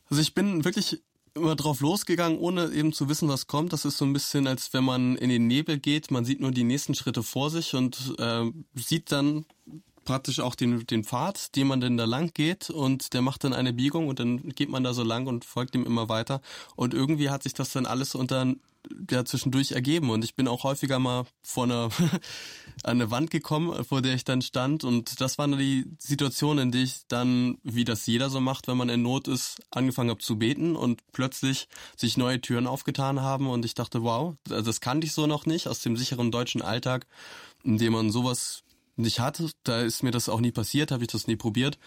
[0.10, 1.02] Also ich bin wirklich
[1.34, 3.74] immer drauf losgegangen, ohne eben zu wissen, was kommt.
[3.74, 6.12] Das ist so ein bisschen, als wenn man in den Nebel geht.
[6.12, 9.46] Man sieht nur die nächsten Schritte vor sich und äh, sieht dann
[10.06, 13.53] praktisch auch den, den Pfad, den man denn da lang geht und der macht dann
[13.53, 16.41] eine Biegung und dann geht man da so lang und folgt ihm immer weiter.
[16.76, 18.56] Und irgendwie hat sich das dann alles unter
[19.10, 20.10] ja, zwischendurch ergeben.
[20.10, 21.89] Und ich bin auch häufiger mal vor einer
[22.84, 24.84] an eine Wand gekommen, vor der ich dann stand.
[24.84, 28.78] Und das war die Situation, in der ich dann, wie das jeder so macht, wenn
[28.78, 33.47] man in Not ist, angefangen habe zu beten und plötzlich sich neue Türen aufgetan haben.
[33.47, 37.08] Und ich dachte, wow, das kannte ich so noch nicht aus dem sicheren deutschen Alltag,
[37.64, 38.64] in dem man sowas
[38.96, 39.50] nicht hatte.
[39.64, 41.78] Da ist mir das auch nie passiert, habe ich das nie probiert.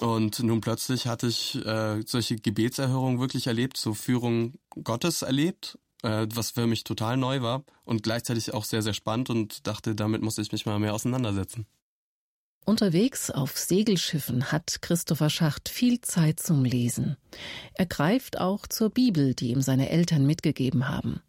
[0.00, 6.26] Und nun plötzlich hatte ich äh, solche Gebetserhörungen wirklich erlebt, so Führung Gottes erlebt, äh,
[6.32, 10.22] was für mich total neu war und gleichzeitig auch sehr, sehr spannend und dachte, damit
[10.22, 11.66] muss ich mich mal mehr auseinandersetzen.
[12.64, 17.16] Unterwegs auf Segelschiffen hat Christopher Schacht viel Zeit zum Lesen.
[17.72, 21.22] Er greift auch zur Bibel, die ihm seine Eltern mitgegeben haben.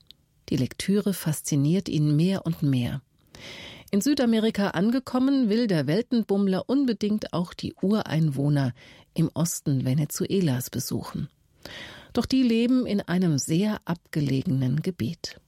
[0.49, 3.01] Die Lektüre fasziniert ihn mehr und mehr.
[3.91, 8.73] In Südamerika angekommen, will der Weltenbummler unbedingt auch die Ureinwohner
[9.15, 11.27] im Osten Venezuelas besuchen.
[12.13, 15.39] Doch die leben in einem sehr abgelegenen Gebiet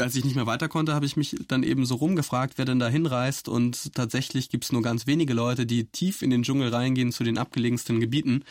[0.00, 2.78] als ich nicht mehr weiter konnte, habe ich mich dann eben so rumgefragt, wer denn
[2.78, 3.48] da hinreist.
[3.48, 7.24] Und tatsächlich gibt es nur ganz wenige Leute, die tief in den Dschungel reingehen zu
[7.24, 8.44] den abgelegensten Gebieten.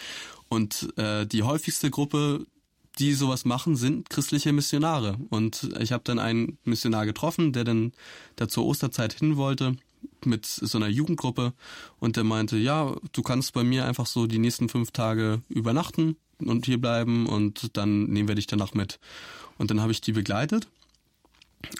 [0.48, 2.46] Und äh, die häufigste Gruppe,
[3.00, 5.18] die sowas machen, sind christliche Missionare.
[5.30, 7.94] Und ich habe dann einen Missionar getroffen, der dann
[8.36, 9.76] da zur Osterzeit hin wollte
[10.26, 11.54] mit so einer Jugendgruppe
[12.00, 16.16] und der meinte, ja, du kannst bei mir einfach so die nächsten fünf Tage übernachten
[16.40, 19.00] und hier bleiben und dann nehmen wir dich danach mit.
[19.58, 20.68] Und dann habe ich die begleitet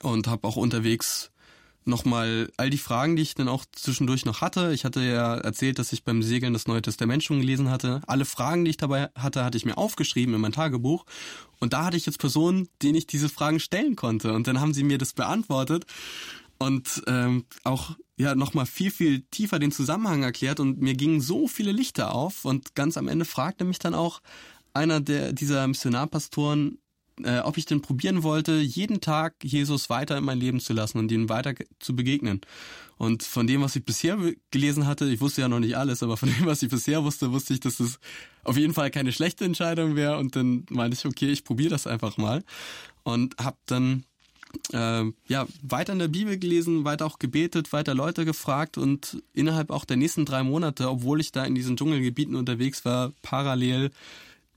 [0.02, 1.32] und habe auch unterwegs
[1.86, 4.74] nochmal all die Fragen, die ich dann auch zwischendurch noch hatte.
[4.74, 8.02] Ich hatte ja erzählt, dass ich beim Segeln das Neue Testament schon gelesen hatte.
[8.08, 11.06] Alle Fragen, die ich dabei hatte, hatte ich mir aufgeschrieben in mein Tagebuch.
[11.60, 14.34] Und da hatte ich jetzt Personen, denen ich diese Fragen stellen konnte.
[14.34, 15.86] Und dann haben sie mir das beantwortet
[16.58, 20.60] und ähm, auch ja nochmal viel, viel tiefer den Zusammenhang erklärt.
[20.60, 22.46] Und mir gingen so viele Lichter auf.
[22.46, 24.22] Und ganz am Ende fragte mich dann auch
[24.74, 26.78] einer der dieser Missionarpastoren,
[27.24, 30.98] äh, ob ich denn probieren wollte, jeden Tag Jesus weiter in mein Leben zu lassen
[30.98, 32.42] und ihm weiter zu begegnen.
[32.98, 34.18] Und von dem, was ich bisher
[34.52, 37.32] gelesen hatte, ich wusste ja noch nicht alles, aber von dem, was ich bisher wusste,
[37.32, 38.00] wusste ich, dass es
[38.44, 40.18] auf jeden Fall keine schlechte Entscheidung wäre.
[40.18, 42.44] Und dann meinte ich, okay, ich probiere das einfach mal.
[43.04, 44.04] Und habe dann
[44.74, 49.70] äh, ja, weiter in der Bibel gelesen, weiter auch gebetet, weiter Leute gefragt und innerhalb
[49.70, 53.92] auch der nächsten drei Monate, obwohl ich da in diesen Dschungelgebieten unterwegs war, parallel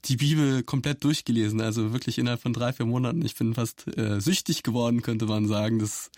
[0.06, 3.24] die Bibel komplett durchgelesen, also wirklich innerhalb von drei, vier Monaten.
[3.24, 6.10] Ich bin fast äh, süchtig geworden, könnte man sagen, das,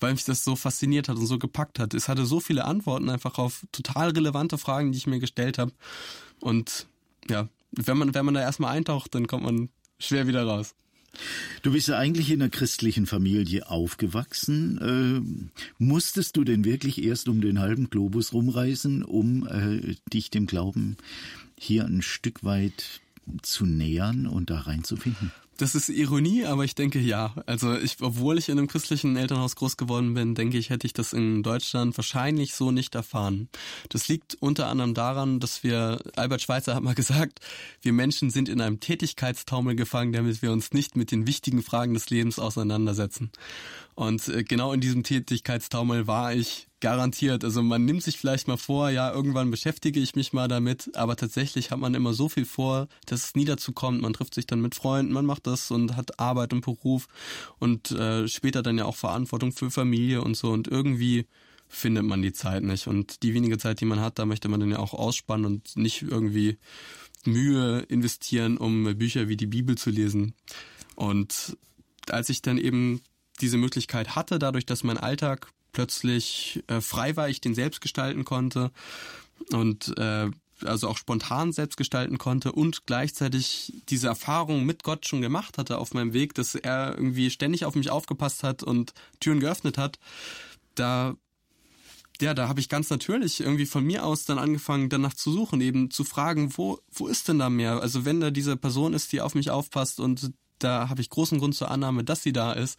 [0.00, 1.94] weil mich das so fasziniert hat und so gepackt hat.
[1.94, 5.72] Es hatte so viele Antworten einfach auf total relevante Fragen, die ich mir gestellt habe.
[6.40, 6.86] Und
[7.28, 9.68] ja, wenn man, wenn man da erstmal eintaucht, dann kommt man
[9.98, 10.74] schwer wieder raus.
[11.62, 14.78] Du bist ja eigentlich in einer christlichen Familie aufgewachsen.
[14.78, 20.46] Äh, musstest du denn wirklich erst um den halben Globus rumreisen, um äh, dich dem
[20.46, 20.96] Glauben
[21.56, 23.00] hier ein Stück weit
[23.42, 25.32] zu nähern und da reinzufinden?
[25.56, 27.32] Das ist Ironie, aber ich denke ja.
[27.46, 30.92] Also ich, obwohl ich in einem christlichen Elternhaus groß geworden bin, denke ich, hätte ich
[30.92, 33.48] das in Deutschland wahrscheinlich so nicht erfahren.
[33.88, 37.38] Das liegt unter anderem daran, dass wir, Albert Schweitzer hat mal gesagt,
[37.82, 41.94] wir Menschen sind in einem Tätigkeitstaumel gefangen, damit wir uns nicht mit den wichtigen Fragen
[41.94, 43.30] des Lebens auseinandersetzen.
[43.94, 47.44] Und äh, genau in diesem Tätigkeitstaumel war ich garantiert.
[47.44, 51.16] Also man nimmt sich vielleicht mal vor, ja, irgendwann beschäftige ich mich mal damit, aber
[51.16, 54.02] tatsächlich hat man immer so viel vor, dass es nie dazu kommt.
[54.02, 57.06] Man trifft sich dann mit Freunden, man macht das und hat Arbeit und Beruf
[57.58, 61.26] und äh, später dann ja auch Verantwortung für Familie und so und irgendwie
[61.68, 62.86] findet man die Zeit nicht.
[62.86, 65.76] Und die wenige Zeit, die man hat, da möchte man dann ja auch ausspannen und
[65.76, 66.58] nicht irgendwie
[67.24, 70.34] Mühe investieren, um Bücher wie die Bibel zu lesen.
[70.94, 71.56] Und
[72.10, 73.00] als ich dann eben
[73.40, 78.24] diese Möglichkeit hatte, dadurch, dass mein Alltag plötzlich äh, frei war, ich den selbst gestalten
[78.24, 78.70] konnte
[79.52, 80.30] und äh,
[80.64, 85.78] also auch spontan selbst gestalten konnte und gleichzeitig diese Erfahrung mit Gott schon gemacht hatte
[85.78, 89.98] auf meinem Weg, dass er irgendwie ständig auf mich aufgepasst hat und Türen geöffnet hat,
[90.74, 91.16] da
[92.20, 95.60] ja, da habe ich ganz natürlich irgendwie von mir aus dann angefangen, danach zu suchen,
[95.60, 97.80] eben zu fragen, wo, wo ist denn da mehr?
[97.80, 101.38] Also wenn da diese Person ist, die auf mich aufpasst und da habe ich großen
[101.38, 102.78] Grund zur Annahme, dass sie da ist.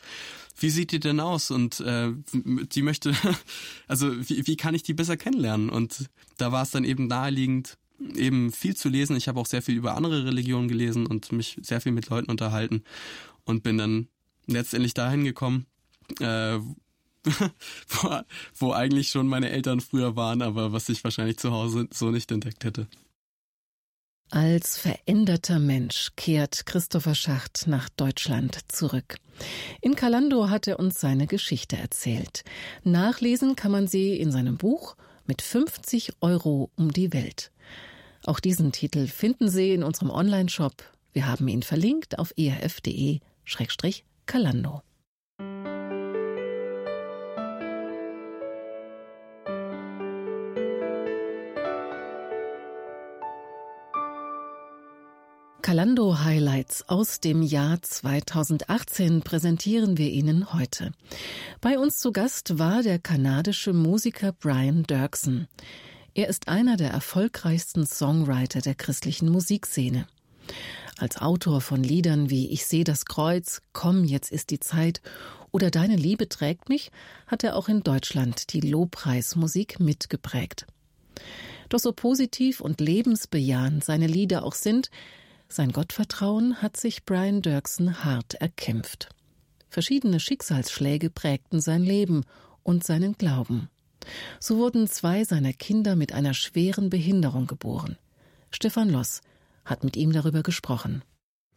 [0.57, 1.51] Wie sieht die denn aus?
[1.51, 3.13] Und äh, die möchte,
[3.87, 5.69] also wie, wie kann ich die besser kennenlernen?
[5.69, 7.77] Und da war es dann eben naheliegend,
[8.15, 9.15] eben viel zu lesen.
[9.15, 12.29] Ich habe auch sehr viel über andere Religionen gelesen und mich sehr viel mit Leuten
[12.29, 12.83] unterhalten
[13.43, 14.07] und bin dann
[14.47, 15.65] letztendlich dahin gekommen,
[16.19, 16.59] äh,
[17.89, 18.19] wo,
[18.55, 22.31] wo eigentlich schon meine Eltern früher waren, aber was ich wahrscheinlich zu Hause so nicht
[22.31, 22.87] entdeckt hätte.
[24.31, 29.17] Als veränderter Mensch kehrt Christopher Schacht nach Deutschland zurück.
[29.81, 32.43] In Kalando hat er uns seine Geschichte erzählt.
[32.83, 34.95] Nachlesen kann man sie in seinem Buch
[35.27, 37.51] mit 50 Euro um die Welt.
[38.25, 40.73] Auch diesen Titel finden Sie in unserem Online-Shop.
[41.13, 44.81] Wir haben ihn verlinkt auf erf.de-kalando.
[55.65, 60.91] Kalando Highlights aus dem Jahr 2018 präsentieren wir Ihnen heute.
[61.59, 65.47] Bei uns zu Gast war der kanadische Musiker Brian Dirksen.
[66.13, 70.05] Er ist einer der erfolgreichsten Songwriter der christlichen Musikszene.
[70.99, 75.01] Als Autor von Liedern wie Ich sehe das Kreuz, Komm, jetzt ist die Zeit
[75.49, 76.91] oder Deine Liebe trägt mich,
[77.25, 80.67] hat er auch in Deutschland die Lobpreismusik mitgeprägt.
[81.69, 84.91] Doch so positiv und lebensbejahend seine Lieder auch sind,
[85.55, 89.09] sein Gottvertrauen hat sich Brian Dirksen hart erkämpft.
[89.69, 92.25] Verschiedene Schicksalsschläge prägten sein Leben
[92.63, 93.69] und seinen Glauben.
[94.39, 97.97] So wurden zwei seiner Kinder mit einer schweren Behinderung geboren.
[98.51, 99.21] Stefan Loss
[99.63, 101.03] hat mit ihm darüber gesprochen.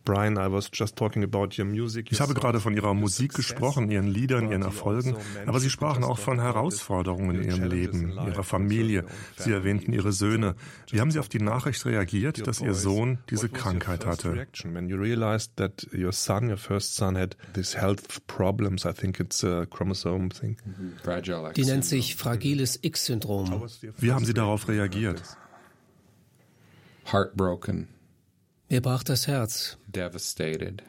[0.08, 2.10] Brian, I was just talking about your music.
[2.10, 6.18] Ich habe gerade von Ihrer Musik gesprochen, Ihren Liedern, Ihren Erfolgen, aber Sie sprachen auch
[6.18, 9.04] von Herausforderungen in Ihrem Leben, Ihrer Familie.
[9.36, 10.54] Sie erwähnten Ihre Söhne.
[10.90, 14.46] Wie haben Sie auf die Nachricht reagiert, dass Ihr Sohn diese Krankheit hatte?
[14.64, 19.20] When you realized that your son, your first son, had these health problems, I think
[19.20, 20.56] it's a chromosome thing.
[21.54, 23.62] Die nennt sich fragiles X-Syndrom.
[23.98, 25.22] Wie haben Sie darauf reagiert?
[27.04, 27.88] Heartbroken.
[28.70, 29.78] Mir brach das Herz.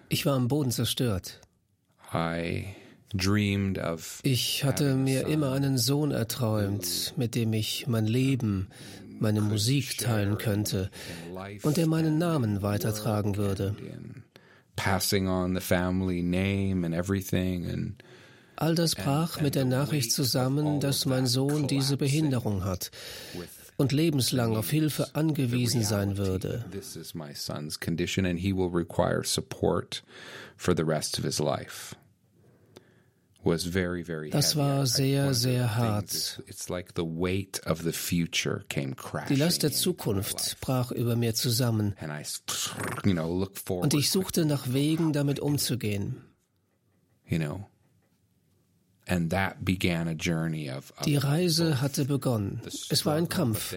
[0.09, 1.39] Ich war am Boden zerstört.
[4.23, 8.67] Ich hatte mir immer einen Sohn erträumt, mit dem ich mein Leben,
[9.19, 10.91] meine Musik teilen könnte
[11.63, 13.75] und der meinen Namen weitertragen würde.
[18.57, 22.91] All das brach mit der Nachricht zusammen, dass mein Sohn diese Behinderung hat
[23.79, 26.65] und lebenslang auf Hilfe angewiesen sein würde.
[34.31, 36.41] Das war sehr, sehr hart.
[39.29, 41.95] Die Last der Zukunft brach über mir zusammen.
[43.67, 46.17] Und ich suchte nach Wegen, damit umzugehen.
[47.25, 47.68] You know,
[51.05, 52.61] die Reise hatte begonnen.
[52.89, 53.75] Es war ein Kampf,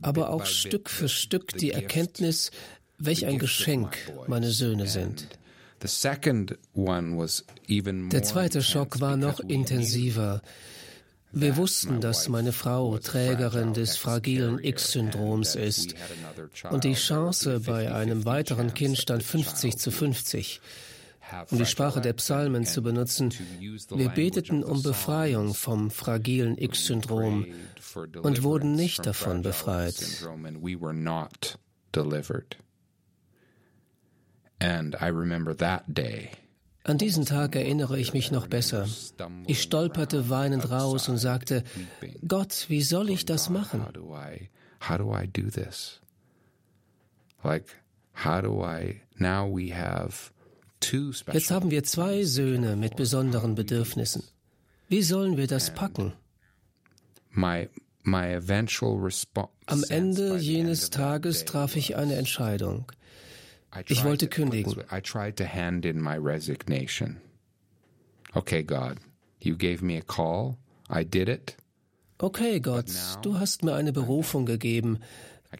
[0.00, 2.50] aber auch Stück für Stück die Erkenntnis,
[2.98, 5.28] welch ein Geschenk meine Söhne sind.
[5.80, 5.88] Der
[8.22, 10.42] zweite Schock war noch intensiver.
[11.32, 15.94] Wir wussten, dass meine Frau Trägerin des fragilen X-Syndroms ist
[16.70, 20.60] und die Chance bei einem weiteren Kind stand 50 zu 50
[21.50, 27.46] um die Sprache der Psalmen zu benutzen, wir beteten um Befreiung vom fragilen X-Syndrom
[28.22, 30.26] und wurden nicht davon befreit.
[36.84, 38.88] An diesen Tag erinnere ich mich noch besser.
[39.46, 41.62] Ich stolperte weinend raus und sagte,
[42.26, 43.84] Gott, wie soll ich das machen?
[47.44, 47.82] Like,
[48.24, 50.32] how do I, now we have
[51.32, 54.24] Jetzt haben wir zwei Söhne mit besonderen Bedürfnissen.
[54.88, 56.12] Wie sollen wir das packen?
[59.66, 62.90] Am Ende jenes Tages traf ich eine Entscheidung.
[63.86, 64.74] Ich wollte kündigen.
[68.34, 68.96] Okay, God,
[69.40, 70.56] you gave me a call.
[70.90, 71.56] I did it.
[72.18, 72.86] Okay, Gott,
[73.22, 74.98] du hast mir eine Berufung gegeben,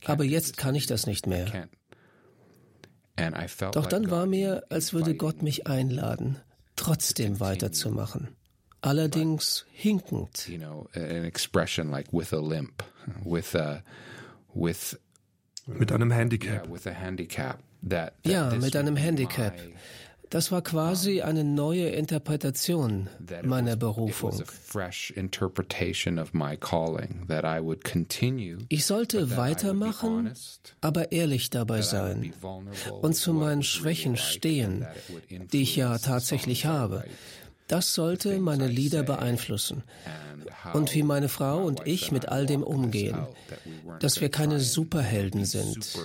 [0.05, 1.69] aber jetzt kann ich das nicht mehr.
[3.73, 6.39] Doch dann war mir, als würde Gott mich einladen,
[6.77, 8.29] trotzdem weiterzumachen.
[8.81, 10.49] Allerdings hinkend.
[15.67, 16.69] Mit einem Handicap.
[18.25, 19.55] Ja, mit einem Handicap.
[20.33, 23.11] Das war quasi eine neue Interpretation
[23.43, 24.43] meiner Berufung.
[28.71, 30.33] Ich sollte weitermachen,
[30.81, 32.33] aber ehrlich dabei sein
[33.03, 34.87] und zu meinen Schwächen stehen,
[35.53, 37.05] die ich ja tatsächlich habe.
[37.69, 39.83] Das sollte meine Lieder beeinflussen.
[40.73, 43.19] Und wie meine Frau und ich mit all dem umgehen.
[44.01, 45.99] Dass wir keine Superhelden sind.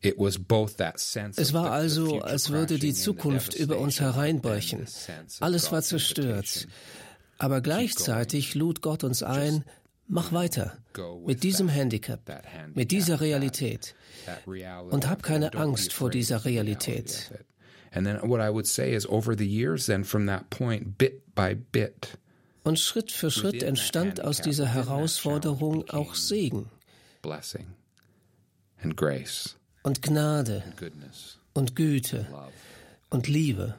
[0.00, 4.86] Es war also, als würde die Zukunft über uns hereinbrechen.
[5.40, 6.68] Alles war zerstört.
[7.38, 9.64] Aber gleichzeitig lud Gott uns ein,
[10.06, 10.78] mach weiter
[11.26, 12.20] mit diesem Handicap,
[12.74, 13.94] mit dieser Realität
[14.90, 17.32] und hab keine Angst vor dieser Realität.
[22.64, 26.70] Und Schritt für Schritt entstand aus dieser Herausforderung auch Segen.
[28.82, 30.62] and grace und Gnade
[31.54, 32.26] und Güte
[33.10, 33.76] und Liebe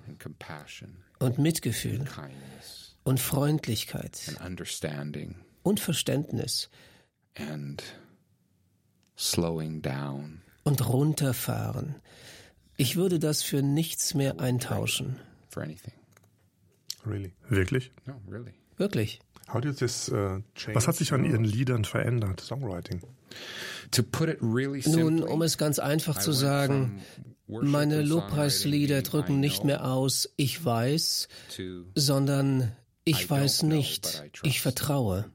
[1.20, 2.06] und Mitgefühl
[3.04, 4.20] und Freundlichkeit
[5.64, 6.70] und Verständnis
[10.64, 11.96] und runterfahren.
[12.78, 15.20] Ich würde das für nichts mehr eintauschen.
[17.50, 17.92] Wirklich?
[18.78, 19.20] Wirklich.
[19.54, 20.42] Uh,
[20.74, 22.42] Was hat sich an Ihren Liedern verändert?
[22.42, 23.02] Songwriting.
[24.86, 27.02] Nun, um es ganz einfach zu sagen,
[27.48, 31.28] meine Lobpreislieder drücken nicht mehr aus, ich weiß,
[31.96, 32.72] sondern
[33.06, 35.26] ich weiß nicht, ich vertraue.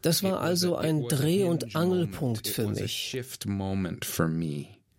[0.00, 3.16] Das war also ein Dreh- und Angelpunkt für mich.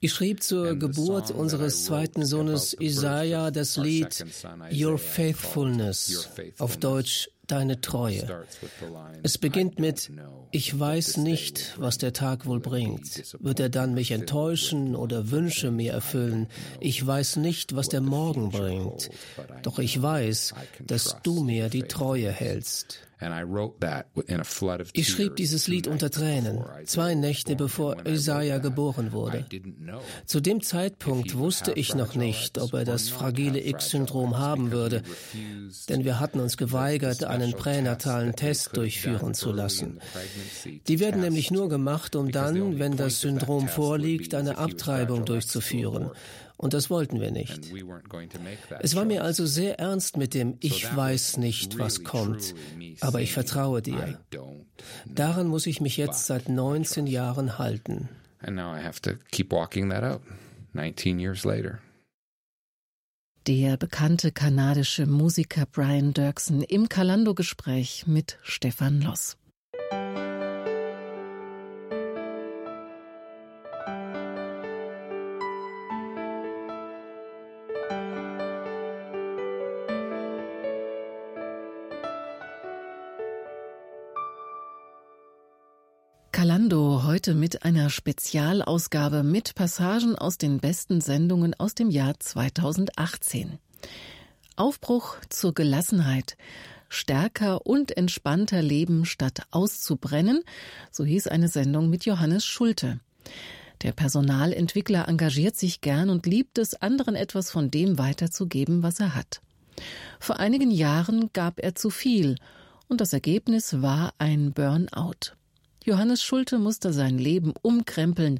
[0.03, 4.25] Ich schrieb zur Geburt unseres zweiten Sohnes Isaiah das Lied
[4.69, 6.29] Your Faithfulness,
[6.59, 8.45] auf Deutsch Deine Treue.
[9.21, 10.11] Es beginnt mit
[10.51, 13.33] Ich weiß nicht, was der Tag wohl bringt.
[13.39, 16.47] Wird er dann mich enttäuschen oder Wünsche mir erfüllen?
[16.81, 19.09] Ich weiß nicht, was der Morgen bringt.
[19.61, 20.53] Doch ich weiß,
[20.85, 22.99] dass du mir die Treue hältst.
[24.93, 29.45] Ich schrieb dieses Lied unter Tränen, zwei Nächte bevor Isaiah geboren wurde.
[30.25, 35.03] Zu dem Zeitpunkt wusste ich noch nicht, ob er das fragile X-Syndrom haben würde,
[35.89, 39.99] denn wir hatten uns geweigert, einen pränatalen Test durchführen zu lassen.
[40.87, 46.11] Die werden nämlich nur gemacht, um dann, wenn das Syndrom vorliegt, eine Abtreibung durchzuführen.
[46.63, 47.59] Und das wollten wir nicht.
[48.79, 52.55] Es war mir also sehr ernst mit dem Ich weiß nicht, was kommt,
[53.01, 54.17] aber ich vertraue dir.
[55.05, 58.07] Daran muss ich mich jetzt seit 19 Jahren halten.
[63.45, 69.35] Der bekannte kanadische Musiker Brian Dirksen im Kalando-Gespräch mit Stefan Loss.
[86.43, 93.59] Kalando heute mit einer Spezialausgabe mit Passagen aus den besten Sendungen aus dem Jahr 2018.
[94.57, 96.35] Aufbruch zur Gelassenheit.
[96.89, 100.43] Stärker und entspannter leben statt auszubrennen,
[100.91, 102.99] so hieß eine Sendung mit Johannes Schulte.
[103.81, 109.15] Der Personalentwickler engagiert sich gern und liebt es, anderen etwas von dem weiterzugeben, was er
[109.15, 109.39] hat.
[110.19, 112.35] Vor einigen Jahren gab er zu viel
[112.89, 115.37] und das Ergebnis war ein Burnout.
[115.83, 118.39] Johannes Schulte musste sein Leben umkrempeln,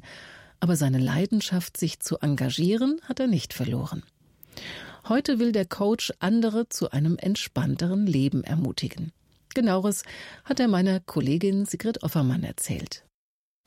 [0.60, 4.02] aber seine Leidenschaft, sich zu engagieren, hat er nicht verloren.
[5.06, 9.12] Heute will der Coach andere zu einem entspannteren Leben ermutigen.
[9.54, 10.04] Genaueres
[10.44, 13.04] hat er meiner Kollegin Sigrid Offermann erzählt.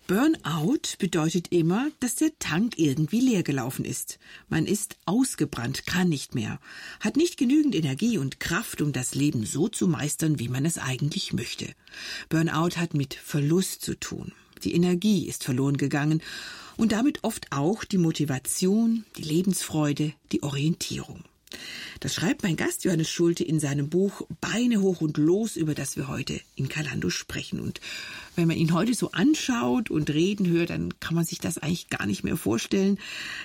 [0.08, 4.20] Burnout bedeutet immer, dass der Tank irgendwie leer gelaufen ist.
[4.48, 6.62] Man ist ausgebrannt, kann nicht mehr,
[7.02, 10.78] hat nicht genügend Energie und Kraft, um das Leben so zu meistern, wie man es
[10.78, 11.74] eigentlich möchte.
[12.30, 14.32] Burnout hat mit Verlust zu tun.
[14.64, 16.24] Die Energie ist verloren gegangen
[16.78, 21.26] und damit oft auch die Motivation, die Lebensfreude, die Orientierung.
[22.00, 25.96] Das schreibt mein Gast Johannes Schulte in seinem Buch Beine hoch und los, über das
[25.96, 27.60] wir heute in Kalando sprechen.
[27.60, 27.82] Und
[28.36, 31.90] wenn man ihn heute so anschaut und reden hört, dann kann man sich das eigentlich
[31.90, 33.00] gar nicht mehr vorstellen,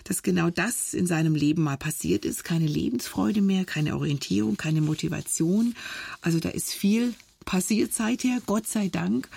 [0.04, 2.44] dass genau das in seinem Leben mal passiert ist.
[2.44, 5.74] Keine Lebensfreude mehr, keine Orientierung, keine Motivation.
[6.20, 9.28] Also da ist viel passiert seither, Gott sei Dank.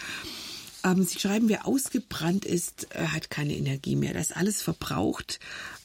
[0.85, 4.13] Ähm, Sie schreiben, wer ausgebrannt ist, äh, hat keine Energie mehr.
[4.13, 5.39] Das ist alles verbraucht,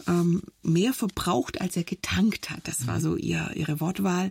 [0.07, 2.69] ähm, mehr verbraucht, als er getankt hat.
[2.69, 3.03] Das war mhm.
[3.03, 4.31] so ihr, Ihre Wortwahl.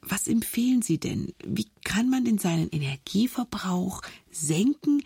[0.00, 1.34] Was empfehlen Sie denn?
[1.46, 5.02] Wie kann man denn seinen Energieverbrauch senken,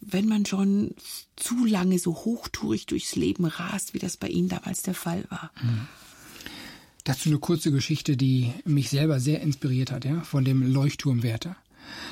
[0.00, 0.94] wenn man schon
[1.36, 5.52] zu lange so hochtourig durchs Leben rast, wie das bei Ihnen damals der Fall war?
[5.62, 5.86] Mhm.
[7.04, 11.56] Dazu eine kurze Geschichte, die mich selber sehr inspiriert hat, ja, von dem Leuchtturmwärter.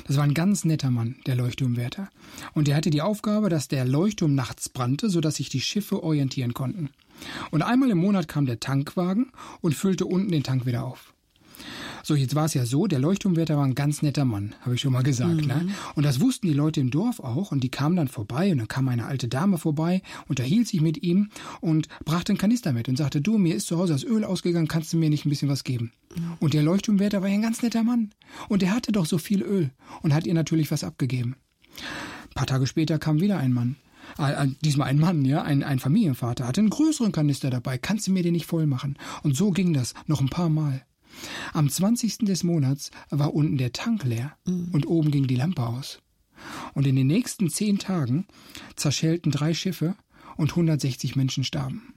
[0.07, 2.09] Das war ein ganz netter Mann, der Leuchtturmwärter.
[2.53, 6.53] Und er hatte die Aufgabe, dass der Leuchtturm nachts brannte, sodass sich die Schiffe orientieren
[6.53, 6.89] konnten.
[7.51, 11.13] Und einmal im Monat kam der Tankwagen und füllte unten den Tank wieder auf.
[12.03, 14.81] So, jetzt war es ja so, der Leuchtturmwärter war ein ganz netter Mann, habe ich
[14.81, 15.45] schon mal gesagt.
[15.45, 15.55] Ne?
[15.55, 15.67] Mhm.
[15.67, 15.73] Ne?
[15.95, 18.67] Und das wussten die Leute im Dorf auch und die kamen dann vorbei und dann
[18.67, 22.97] kam eine alte Dame vorbei, unterhielt sich mit ihm und brachte einen Kanister mit und
[22.97, 25.49] sagte, du, mir ist zu Hause das Öl ausgegangen, kannst du mir nicht ein bisschen
[25.49, 25.91] was geben?
[26.15, 26.33] Mhm.
[26.39, 28.11] Und der Leuchtturmwärter war ja ein ganz netter Mann.
[28.49, 31.35] Und er hatte doch so viel Öl und hat ihr natürlich was abgegeben.
[31.77, 33.75] Ein paar Tage später kam wieder ein Mann.
[34.17, 37.77] Äh, diesmal ein Mann, ja, ein, ein Familienvater, hatte einen größeren Kanister dabei.
[37.77, 38.97] Kannst du mir den nicht voll machen?
[39.23, 40.83] Und so ging das noch ein paar Mal.
[41.53, 42.19] Am 20.
[42.19, 44.69] des Monats war unten der Tank leer mhm.
[44.71, 46.01] und oben ging die Lampe aus.
[46.73, 48.25] Und in den nächsten zehn Tagen
[48.75, 49.95] zerschellten drei Schiffe
[50.37, 51.93] und 160 Menschen starben.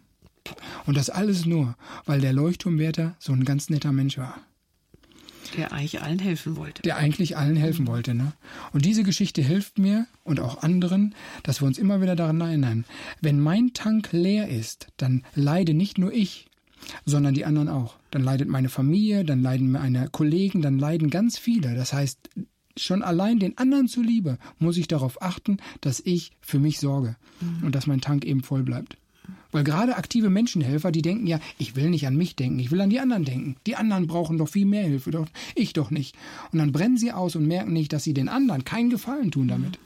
[0.86, 4.38] Und das alles nur, weil der Leuchtturmwärter so ein ganz netter Mensch war.
[5.56, 6.82] Der eigentlich allen helfen wollte.
[6.82, 8.14] Der eigentlich allen helfen wollte.
[8.14, 8.32] Ne?
[8.72, 12.84] Und diese Geschichte hilft mir und auch anderen, dass wir uns immer wieder daran erinnern,
[13.20, 16.46] wenn mein Tank leer ist, dann leide nicht nur ich,
[17.04, 17.96] sondern die anderen auch.
[18.10, 21.74] Dann leidet meine Familie, dann leiden meine Kollegen, dann leiden ganz viele.
[21.74, 22.30] Das heißt,
[22.76, 27.66] schon allein den anderen zuliebe muss ich darauf achten, dass ich für mich sorge mhm.
[27.66, 28.96] und dass mein Tank eben voll bleibt.
[29.52, 32.80] Weil gerade aktive Menschenhelfer, die denken ja, ich will nicht an mich denken, ich will
[32.80, 33.56] an die anderen denken.
[33.66, 36.16] Die anderen brauchen doch viel mehr Hilfe, doch ich doch nicht.
[36.52, 39.48] Und dann brennen sie aus und merken nicht, dass sie den anderen keinen Gefallen tun
[39.48, 39.78] damit.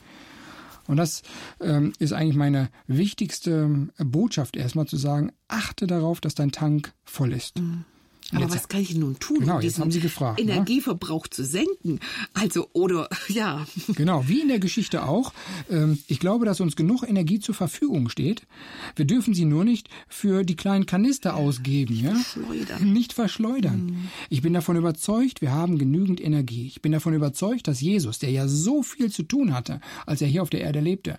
[0.89, 1.23] Und das
[1.61, 7.33] ähm, ist eigentlich meine wichtigste Botschaft erstmal zu sagen, achte darauf, dass dein Tank voll
[7.33, 7.61] ist.
[7.61, 7.85] Mhm.
[8.33, 10.53] Aber jetzt, was kann ich nun tun, genau, um Sie gefragt, ne?
[10.53, 11.99] Energieverbrauch zu senken?
[12.35, 13.67] Also, oder, ja.
[13.95, 15.33] Genau, wie in der Geschichte auch.
[15.71, 18.43] Ähm, ich glaube, dass uns genug Energie zur Verfügung steht.
[18.97, 21.95] Wir dürfen sie nur nicht für die kleinen Kanister ausgeben.
[21.95, 22.15] Nicht ja?
[22.15, 22.93] verschleudern.
[22.93, 23.87] Nicht verschleudern.
[23.87, 24.09] Mhm.
[24.29, 26.67] Ich bin davon überzeugt, wir haben genügend Energie.
[26.67, 30.29] Ich bin davon überzeugt, dass Jesus, der ja so viel zu tun hatte, als er
[30.29, 31.19] hier auf der Erde lebte,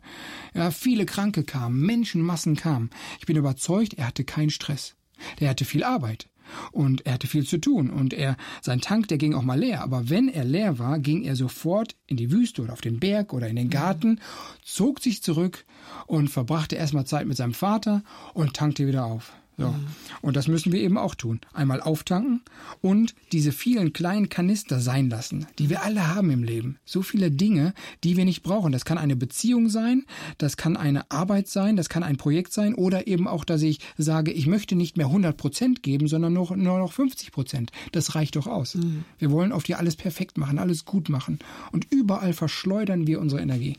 [0.54, 2.92] ja, viele Kranke kamen, Menschenmassen kamen.
[3.20, 4.94] Ich bin überzeugt, er hatte keinen Stress.
[5.40, 6.30] Der hatte viel Arbeit.
[6.72, 7.90] Und er hatte viel zu tun.
[7.90, 9.82] Und er, sein Tank, der ging auch mal leer.
[9.82, 13.34] Aber wenn er leer war, ging er sofort in die Wüste oder auf den Berg
[13.34, 14.20] oder in den Garten,
[14.64, 15.66] zog sich zurück
[16.08, 19.34] und verbrachte erstmal Zeit mit seinem Vater und tankte wieder auf.
[19.60, 19.68] So.
[19.68, 19.88] Mhm.
[20.22, 21.42] Und das müssen wir eben auch tun.
[21.54, 22.42] Einmal auftanken
[22.82, 26.78] und diese vielen kleinen Kanister sein lassen, die wir alle haben im Leben.
[26.86, 28.72] So viele Dinge, die wir nicht brauchen.
[28.72, 30.06] Das kann eine Beziehung sein,
[30.38, 33.80] das kann eine Arbeit sein, das kann ein Projekt sein oder eben auch, dass ich
[33.98, 37.72] sage, ich möchte nicht mehr 100 Prozent geben, sondern nur, nur noch 50 Prozent.
[37.92, 38.76] Das reicht doch aus.
[38.76, 39.04] Mhm.
[39.18, 41.40] Wir wollen auf dir alles perfekt machen, alles gut machen.
[41.72, 43.78] Und überall verschleudern wir unsere Energie.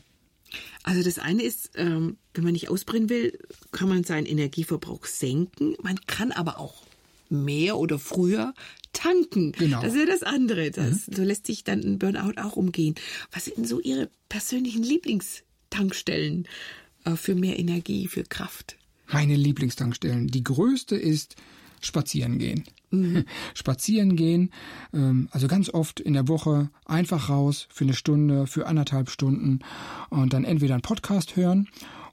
[0.83, 3.37] Also das eine ist, ähm, wenn man nicht ausbrennen will,
[3.71, 5.75] kann man seinen Energieverbrauch senken.
[5.81, 6.83] Man kann aber auch
[7.29, 8.53] mehr oder früher
[8.93, 9.53] tanken.
[9.53, 9.81] Genau.
[9.81, 10.71] Das ist ja das andere.
[10.71, 11.13] Das, mhm.
[11.15, 12.95] So lässt sich dann ein Burnout auch umgehen.
[13.31, 16.47] Was sind so Ihre persönlichen Lieblingstankstellen
[17.05, 18.77] äh, für mehr Energie, für Kraft?
[19.11, 20.27] Meine Lieblingstankstellen.
[20.27, 21.35] Die größte ist
[21.81, 22.63] spazieren gehen.
[22.91, 23.25] Mhm.
[23.53, 24.51] Spazieren gehen,
[24.93, 29.59] ähm, also ganz oft in der Woche einfach raus für eine Stunde, für anderthalb Stunden
[30.09, 31.67] und dann entweder einen Podcast hören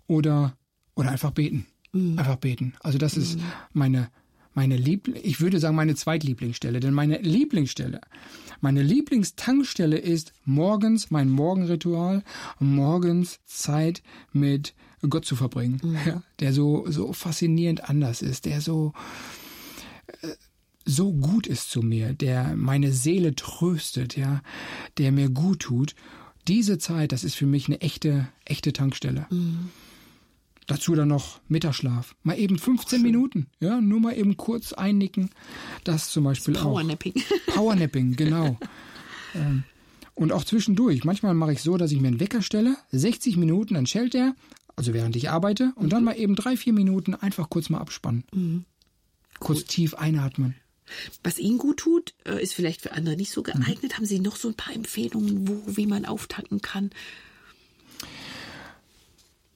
[0.07, 0.57] oder,
[0.95, 1.66] oder einfach beten.
[1.93, 2.19] Mhm.
[2.19, 2.75] Einfach beten.
[2.81, 3.45] Also das ist mhm.
[3.73, 4.11] meine,
[4.55, 8.01] meine Liebling, ich würde sagen meine Zweitlieblingsstelle, denn meine Lieblingsstelle,
[8.61, 12.25] meine Lieblingstankstelle ist morgens mein Morgenritual,
[12.59, 14.03] morgens Zeit
[14.33, 14.75] mit
[15.09, 16.23] Gott zu verbringen, mhm.
[16.41, 18.93] der so, so faszinierend anders ist, der so,
[20.84, 24.42] so gut ist zu mir, der meine Seele tröstet, ja,
[24.96, 25.94] der mir gut tut.
[26.46, 29.26] Diese Zeit, das ist für mich eine echte, echte Tankstelle.
[29.30, 29.68] Mhm.
[30.66, 32.14] Dazu dann noch Mittagsschlaf.
[32.22, 33.48] Mal eben 15 Minuten.
[33.61, 35.30] Ja, nur mal eben kurz einnicken.
[35.84, 37.14] Das zum Beispiel das Powernapping.
[37.16, 37.54] auch.
[37.54, 38.59] Powernapping, genau.
[39.34, 39.64] Ähm,
[40.14, 41.04] und auch zwischendurch.
[41.04, 44.34] Manchmal mache ich so, dass ich mir einen Wecker stelle, 60 Minuten, dann schellt er,
[44.76, 45.90] also während ich arbeite, und mhm.
[45.90, 48.24] dann mal eben drei, vier Minuten einfach kurz mal abspannen.
[48.34, 48.64] Mhm.
[49.39, 49.68] Kurz Gut.
[49.68, 50.55] tief einatmen.
[51.22, 53.93] Was Ihnen gut tut, äh, ist vielleicht für andere nicht so geeignet.
[53.93, 53.97] Mhm.
[53.97, 56.91] Haben Sie noch so ein paar Empfehlungen, wo, wie man auftanken kann?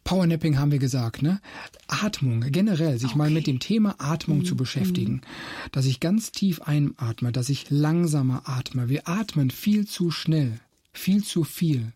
[0.05, 1.41] Powernapping haben wir gesagt, ne?
[1.87, 3.19] Atmung, generell, sich okay.
[3.19, 4.45] mal mit dem Thema Atmung mhm.
[4.45, 5.23] zu beschäftigen.
[5.71, 8.89] Dass ich ganz tief einatme, dass ich langsamer atme.
[8.89, 10.61] Wir atmen viel zu schnell,
[10.93, 11.93] viel zu viel.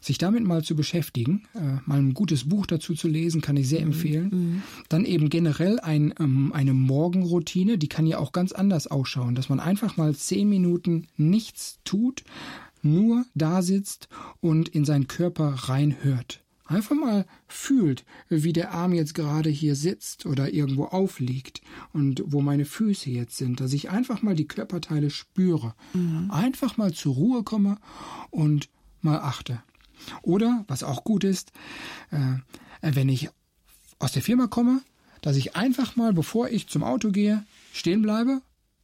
[0.00, 3.68] Sich damit mal zu beschäftigen, äh, mal ein gutes Buch dazu zu lesen, kann ich
[3.68, 3.86] sehr mhm.
[3.86, 4.28] empfehlen.
[4.30, 4.62] Mhm.
[4.88, 9.48] Dann eben generell ein, ähm, eine Morgenroutine, die kann ja auch ganz anders ausschauen, dass
[9.48, 12.24] man einfach mal zehn Minuten nichts tut,
[12.82, 14.08] nur da sitzt
[14.40, 16.42] und in seinen Körper reinhört.
[16.68, 21.60] Einfach mal fühlt, wie der Arm jetzt gerade hier sitzt oder irgendwo aufliegt
[21.92, 25.74] und wo meine Füße jetzt sind, dass ich einfach mal die Körperteile spüre.
[25.94, 26.28] Mhm.
[26.30, 27.78] Einfach mal zur Ruhe komme
[28.30, 28.68] und
[29.00, 29.62] mal achte.
[30.22, 31.52] Oder, was auch gut ist,
[32.10, 32.38] äh,
[32.82, 33.28] wenn ich
[33.98, 34.82] aus der Firma komme,
[35.22, 38.42] dass ich einfach mal, bevor ich zum Auto gehe, stehen bleibe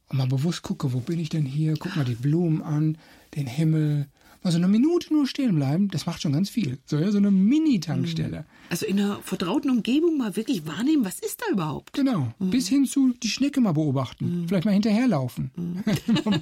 [0.09, 1.75] und mal bewusst gucke, wo bin ich denn hier?
[1.77, 2.97] Guck mal die Blumen an,
[3.35, 4.07] den Himmel.
[4.43, 6.79] Mal so eine Minute nur stehen bleiben, das macht schon ganz viel.
[6.85, 8.39] So, ja, so eine Mini-Tankstelle.
[8.39, 8.45] Mhm.
[8.69, 11.93] Also in einer vertrauten Umgebung mal wirklich wahrnehmen, was ist da überhaupt?
[11.93, 12.33] Genau.
[12.39, 12.49] Mhm.
[12.49, 14.41] Bis hin zu die Schnecke mal beobachten.
[14.41, 14.47] Mhm.
[14.49, 15.51] Vielleicht mal hinterherlaufen.
[15.55, 15.83] Mhm.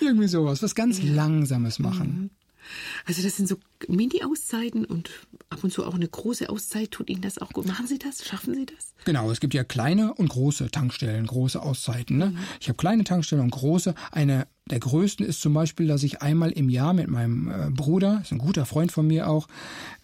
[0.00, 0.62] Irgendwie sowas.
[0.62, 2.30] Was ganz Langsames machen.
[3.06, 3.56] Also das sind so
[3.88, 5.10] Mini-Auszeiten und
[5.50, 6.90] ab und zu auch eine große Auszeit.
[6.90, 7.66] Tut Ihnen das auch gut?
[7.66, 8.24] Machen Sie das?
[8.24, 8.94] Schaffen Sie das?
[9.04, 12.18] Genau, es gibt ja kleine und große Tankstellen, große Auszeiten.
[12.18, 12.26] Ne?
[12.30, 12.38] Mhm.
[12.60, 13.94] Ich habe kleine Tankstellen und große.
[14.10, 18.20] Eine der größten ist zum Beispiel, dass ich einmal im Jahr mit meinem äh, Bruder,
[18.22, 19.48] ist ein guter Freund von mir auch,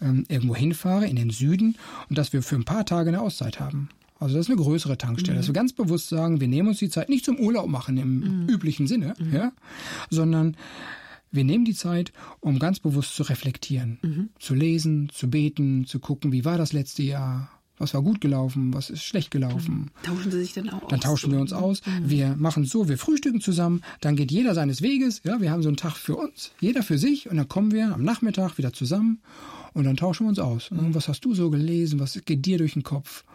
[0.01, 1.77] ähm, irgendwo hinfahre in den Süden
[2.09, 3.89] und dass wir für ein paar Tage eine Auszeit haben.
[4.19, 5.39] Also das ist eine größere Tankstelle, mhm.
[5.39, 8.43] dass wir ganz bewusst sagen, wir nehmen uns die Zeit nicht zum Urlaub machen im
[8.43, 8.49] mhm.
[8.49, 9.35] üblichen Sinne, mhm.
[9.35, 9.51] ja,
[10.09, 10.55] sondern
[11.35, 14.29] wir nehmen die Zeit, um ganz bewusst zu reflektieren, mhm.
[14.39, 18.73] zu lesen, zu beten, zu gucken, wie war das letzte Jahr, was war gut gelaufen,
[18.73, 19.91] was ist schlecht gelaufen.
[20.01, 20.03] Mhm.
[20.03, 20.89] Tauschen Sie sich dann auch aus?
[20.89, 21.81] Dann tauschen wir uns aus.
[21.85, 22.09] Mhm.
[22.09, 25.21] Wir machen so, wir frühstücken zusammen, dann geht jeder seines Weges.
[25.23, 27.93] Ja, wir haben so einen Tag für uns, jeder für sich, und dann kommen wir
[27.93, 29.19] am Nachmittag wieder zusammen
[29.73, 30.71] und dann tauschen wir uns aus.
[30.71, 31.99] Und was hast du so gelesen?
[31.99, 33.25] Was geht dir durch den Kopf?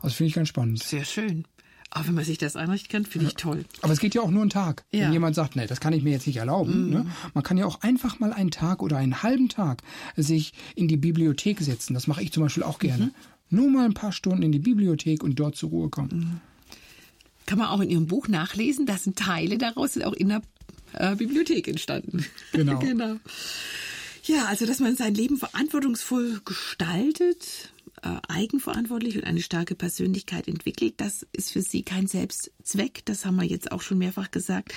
[0.00, 0.82] Also finde ich ganz spannend.
[0.82, 1.44] Sehr schön.
[1.90, 3.64] Aber wenn man sich das einrichten kann, finde ich toll.
[3.80, 4.84] Aber es geht ja auch nur einen Tag.
[4.92, 5.06] Ja.
[5.06, 6.86] Wenn jemand sagt, nee, das kann ich mir jetzt nicht erlauben.
[6.86, 6.90] Mhm.
[6.90, 7.06] Ne?
[7.32, 9.82] Man kann ja auch einfach mal einen Tag oder einen halben Tag
[10.16, 11.94] sich in die Bibliothek setzen.
[11.94, 13.06] Das mache ich zum Beispiel auch gerne.
[13.06, 13.14] Mhm.
[13.48, 16.10] Nur mal ein paar Stunden in die Bibliothek und dort zur Ruhe kommen.
[16.18, 16.40] Mhm.
[17.46, 20.42] Kann man auch in Ihrem Buch nachlesen, da sind Teile daraus sind auch in der
[20.94, 22.26] äh, Bibliothek entstanden.
[22.52, 22.78] Genau.
[22.80, 23.16] genau.
[24.24, 27.70] Ja, also dass man sein Leben verantwortungsvoll gestaltet,
[28.02, 32.06] eigenverantwortlich und eine starke Persönlichkeit entwickelt, das ist für sie kein
[32.66, 33.04] Selbstzweck.
[33.04, 34.74] Das haben wir jetzt auch schon mehrfach gesagt.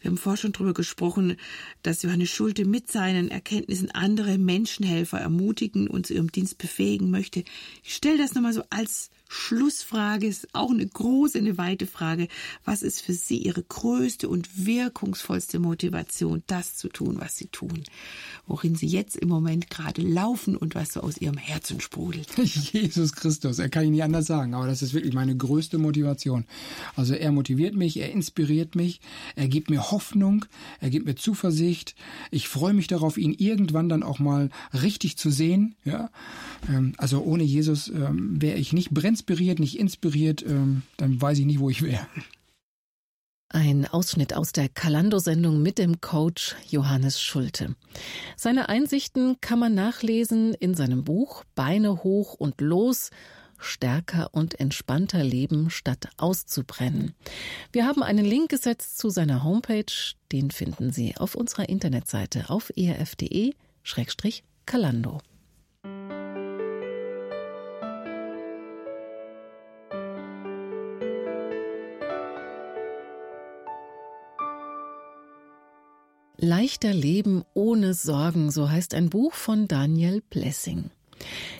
[0.00, 1.36] Wir haben vorher schon darüber gesprochen,
[1.82, 7.44] dass Johannes Schulte mit seinen Erkenntnissen andere Menschenhelfer ermutigen und zu ihrem Dienst befähigen möchte.
[7.84, 12.28] Ich stelle das nochmal so als Schlussfrage ist auch eine große, eine weite Frage.
[12.64, 17.82] Was ist für Sie Ihre größte und wirkungsvollste Motivation, das zu tun, was Sie tun?
[18.46, 22.28] Worin Sie jetzt im Moment gerade laufen und was so aus Ihrem Herzen sprudelt?
[22.38, 26.44] Jesus Christus, er kann ich nicht anders sagen, aber das ist wirklich meine größte Motivation.
[26.94, 29.00] Also er motiviert mich, er inspiriert mich,
[29.34, 30.46] er gibt mir Hoffnung,
[30.80, 31.94] er gibt mir Zuversicht.
[32.30, 35.74] Ich freue mich darauf, ihn irgendwann dann auch mal richtig zu sehen.
[35.84, 36.10] Ja,
[36.68, 41.38] ähm, also ohne Jesus ähm, wäre ich nicht brennend inspiriert, nicht inspiriert, ähm, dann weiß
[41.38, 42.06] ich nicht, wo ich wäre.
[43.48, 47.74] Ein Ausschnitt aus der Kalando-Sendung mit dem Coach Johannes Schulte.
[48.36, 53.10] Seine Einsichten kann man nachlesen in seinem Buch Beine hoch und los.
[53.58, 57.14] Stärker und entspannter leben, statt auszubrennen.
[57.72, 59.84] Wir haben einen Link gesetzt zu seiner Homepage.
[60.32, 65.20] Den finden Sie auf unserer Internetseite auf erf.de-kalando.
[76.38, 80.90] Leichter Leben ohne Sorgen, so heißt ein Buch von Daniel Blessing.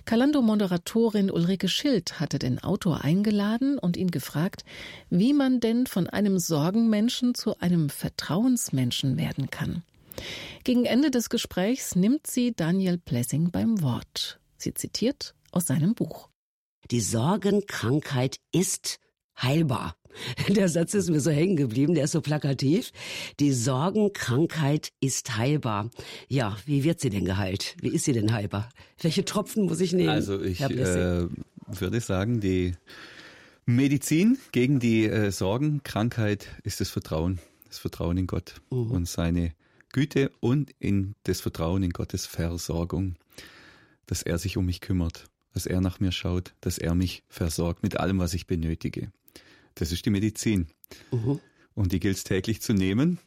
[0.05, 4.65] Kalando-Moderatorin Ulrike Schild hatte den Autor eingeladen und ihn gefragt,
[5.11, 9.83] wie man denn von einem Sorgenmenschen zu einem Vertrauensmenschen werden kann.
[10.65, 14.41] Gegen Ende des Gesprächs nimmt sie Daniel Blessing beim Wort.
[14.57, 16.29] Sie zitiert aus seinem Buch.
[16.91, 18.99] Die Sorgenkrankheit ist
[19.41, 19.97] heilbar.
[20.49, 22.93] Der Satz ist mir so hängen geblieben, der ist so plakativ.
[23.41, 25.91] Die Sorgenkrankheit ist heilbar.
[26.29, 27.77] Ja, wie wird sie denn geheilt?
[27.81, 28.71] Wie ist sie denn heilbar?
[29.01, 30.09] Welche Tropfen muss ich nehmen?
[30.09, 31.27] Also ich äh,
[31.67, 32.75] würde sagen, die
[33.67, 37.41] Medizin gegen die äh, Sorgenkrankheit ist das Vertrauen.
[37.69, 38.91] Das Vertrauen in Gott mhm.
[38.93, 39.53] und seine
[39.93, 43.17] Güte und in das Vertrauen in Gottes Versorgung,
[44.07, 47.83] dass er sich um mich kümmert, dass er nach mir schaut, dass er mich versorgt
[47.83, 49.11] mit allem, was ich benötige.
[49.77, 50.67] Das ist die Medizin.
[51.13, 51.39] Mhm.
[51.75, 53.19] Und die gilt es täglich zu nehmen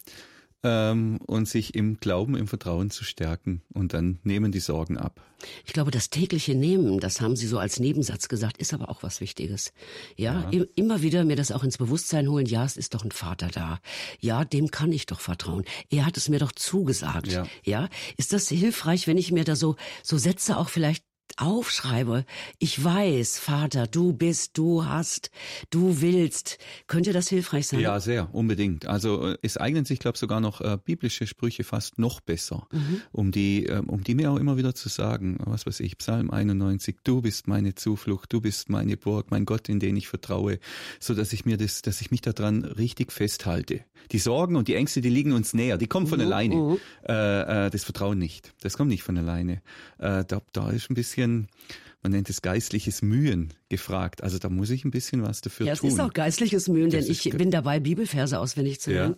[0.63, 3.61] ähm, und sich im Glauben, im Vertrauen zu stärken.
[3.73, 5.21] Und dann nehmen die Sorgen ab.
[5.65, 9.03] Ich glaube, das tägliche Nehmen, das haben Sie so als Nebensatz gesagt, ist aber auch
[9.03, 9.71] was Wichtiges.
[10.17, 10.65] Ja, ja.
[10.76, 12.45] immer wieder mir das auch ins Bewusstsein holen.
[12.45, 13.80] Ja, es ist doch ein Vater da.
[14.19, 15.63] Ja, dem kann ich doch vertrauen.
[15.89, 17.27] Er hat es mir doch zugesagt.
[17.27, 17.45] Ja.
[17.63, 21.05] ja, ist das hilfreich, wenn ich mir da so so Sätze auch vielleicht
[21.38, 22.26] aufschreibe,
[22.57, 25.31] ich weiß, Vater, du bist, du hast,
[25.69, 26.57] du willst,
[26.88, 27.80] könnte das hilfreich sein?
[27.80, 28.85] Ja, sehr, unbedingt.
[28.85, 32.68] Also äh, es eignen sich, glaube ich, sogar noch äh, biblische Sprüche fast noch besser,
[32.72, 33.01] mhm.
[33.11, 35.38] um die, äh, um die mir auch immer wieder zu sagen.
[35.45, 39.69] Was weiß ich, Psalm 91, du bist meine Zuflucht, du bist meine Burg, mein Gott,
[39.69, 40.60] in den ich vertraue,
[40.99, 43.81] so dass ich mir das, dass ich mich daran richtig festhalte.
[44.11, 46.26] Die Sorgen und die Ängste, die liegen uns näher, die kommen von mhm.
[46.26, 46.56] alleine.
[46.56, 46.77] Mhm.
[47.07, 48.53] Äh, äh, das Vertrauen nicht.
[48.61, 49.61] Das kommt nicht von alleine.
[49.97, 51.47] Äh, da, da ist ein bisschen bisschen,
[52.01, 54.23] man nennt es geistliches Mühen gefragt.
[54.23, 55.89] Also da muss ich ein bisschen was dafür ja, tun.
[55.89, 59.15] Ja, es ist auch geistliches Mühen, denn ich bin dabei, Bibelverse auswendig zu lernen.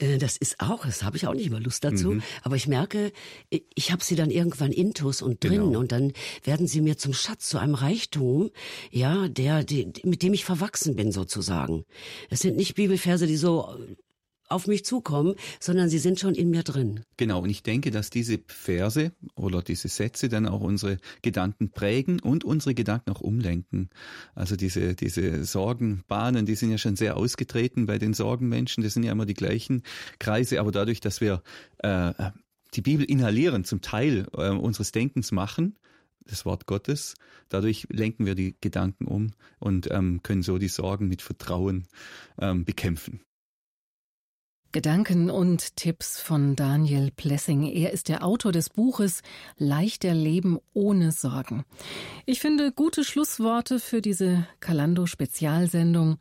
[0.00, 0.08] Ja.
[0.08, 2.12] Äh, das ist auch, das habe ich auch nicht immer Lust dazu.
[2.12, 2.22] Mhm.
[2.42, 3.12] Aber ich merke,
[3.50, 5.80] ich habe sie dann irgendwann intus und drin genau.
[5.80, 6.12] und dann
[6.42, 8.50] werden sie mir zum Schatz, zu einem Reichtum,
[8.90, 11.84] ja, der, der, mit dem ich verwachsen bin sozusagen.
[12.30, 13.78] Es sind nicht Bibelverse, die so
[14.52, 17.00] auf mich zukommen, sondern sie sind schon in mir drin.
[17.16, 22.20] Genau, und ich denke, dass diese Verse oder diese Sätze dann auch unsere Gedanken prägen
[22.20, 23.90] und unsere Gedanken auch umlenken.
[24.34, 29.02] Also diese, diese Sorgenbahnen, die sind ja schon sehr ausgetreten bei den Sorgenmenschen, das sind
[29.02, 29.82] ja immer die gleichen
[30.18, 31.42] Kreise, aber dadurch, dass wir
[31.78, 32.12] äh,
[32.74, 35.76] die Bibel inhalieren, zum Teil äh, unseres Denkens machen,
[36.24, 37.14] das Wort Gottes.
[37.48, 41.86] Dadurch lenken wir die Gedanken um und ähm, können so die Sorgen mit Vertrauen
[42.40, 43.20] ähm, bekämpfen.
[44.72, 47.64] Gedanken und Tipps von Daniel Plessing.
[47.64, 49.20] Er ist der Autor des Buches
[49.58, 51.66] Leichter Leben ohne Sorgen.
[52.24, 56.16] Ich finde gute Schlussworte für diese Kalando Spezialsendung.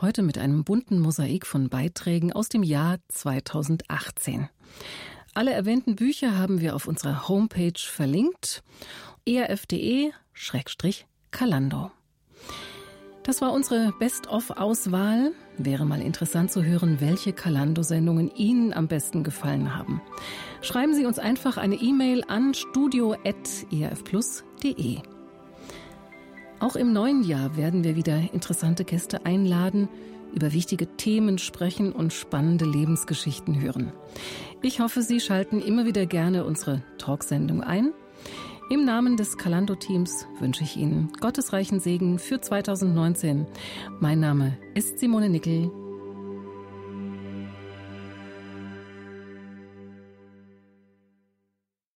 [0.00, 4.48] Heute mit einem bunten Mosaik von Beiträgen aus dem Jahr 2018.
[5.34, 8.62] Alle erwähnten Bücher haben wir auf unserer Homepage verlinkt.
[9.26, 11.90] erf.de-kalando.
[13.26, 15.32] Das war unsere Best-of-Auswahl.
[15.58, 20.00] Wäre mal interessant zu hören, welche Kalando-Sendungen Ihnen am besten gefallen haben.
[20.62, 24.98] Schreiben Sie uns einfach eine E-Mail an studio.erfplus.de.
[26.60, 29.88] Auch im neuen Jahr werden wir wieder interessante Gäste einladen,
[30.32, 33.92] über wichtige Themen sprechen und spannende Lebensgeschichten hören.
[34.62, 37.92] Ich hoffe, Sie schalten immer wieder gerne unsere Talksendung ein.
[38.68, 43.46] Im Namen des Kalando-Teams wünsche ich Ihnen gottesreichen Segen für 2019.
[44.00, 45.70] Mein Name ist Simone Nickel.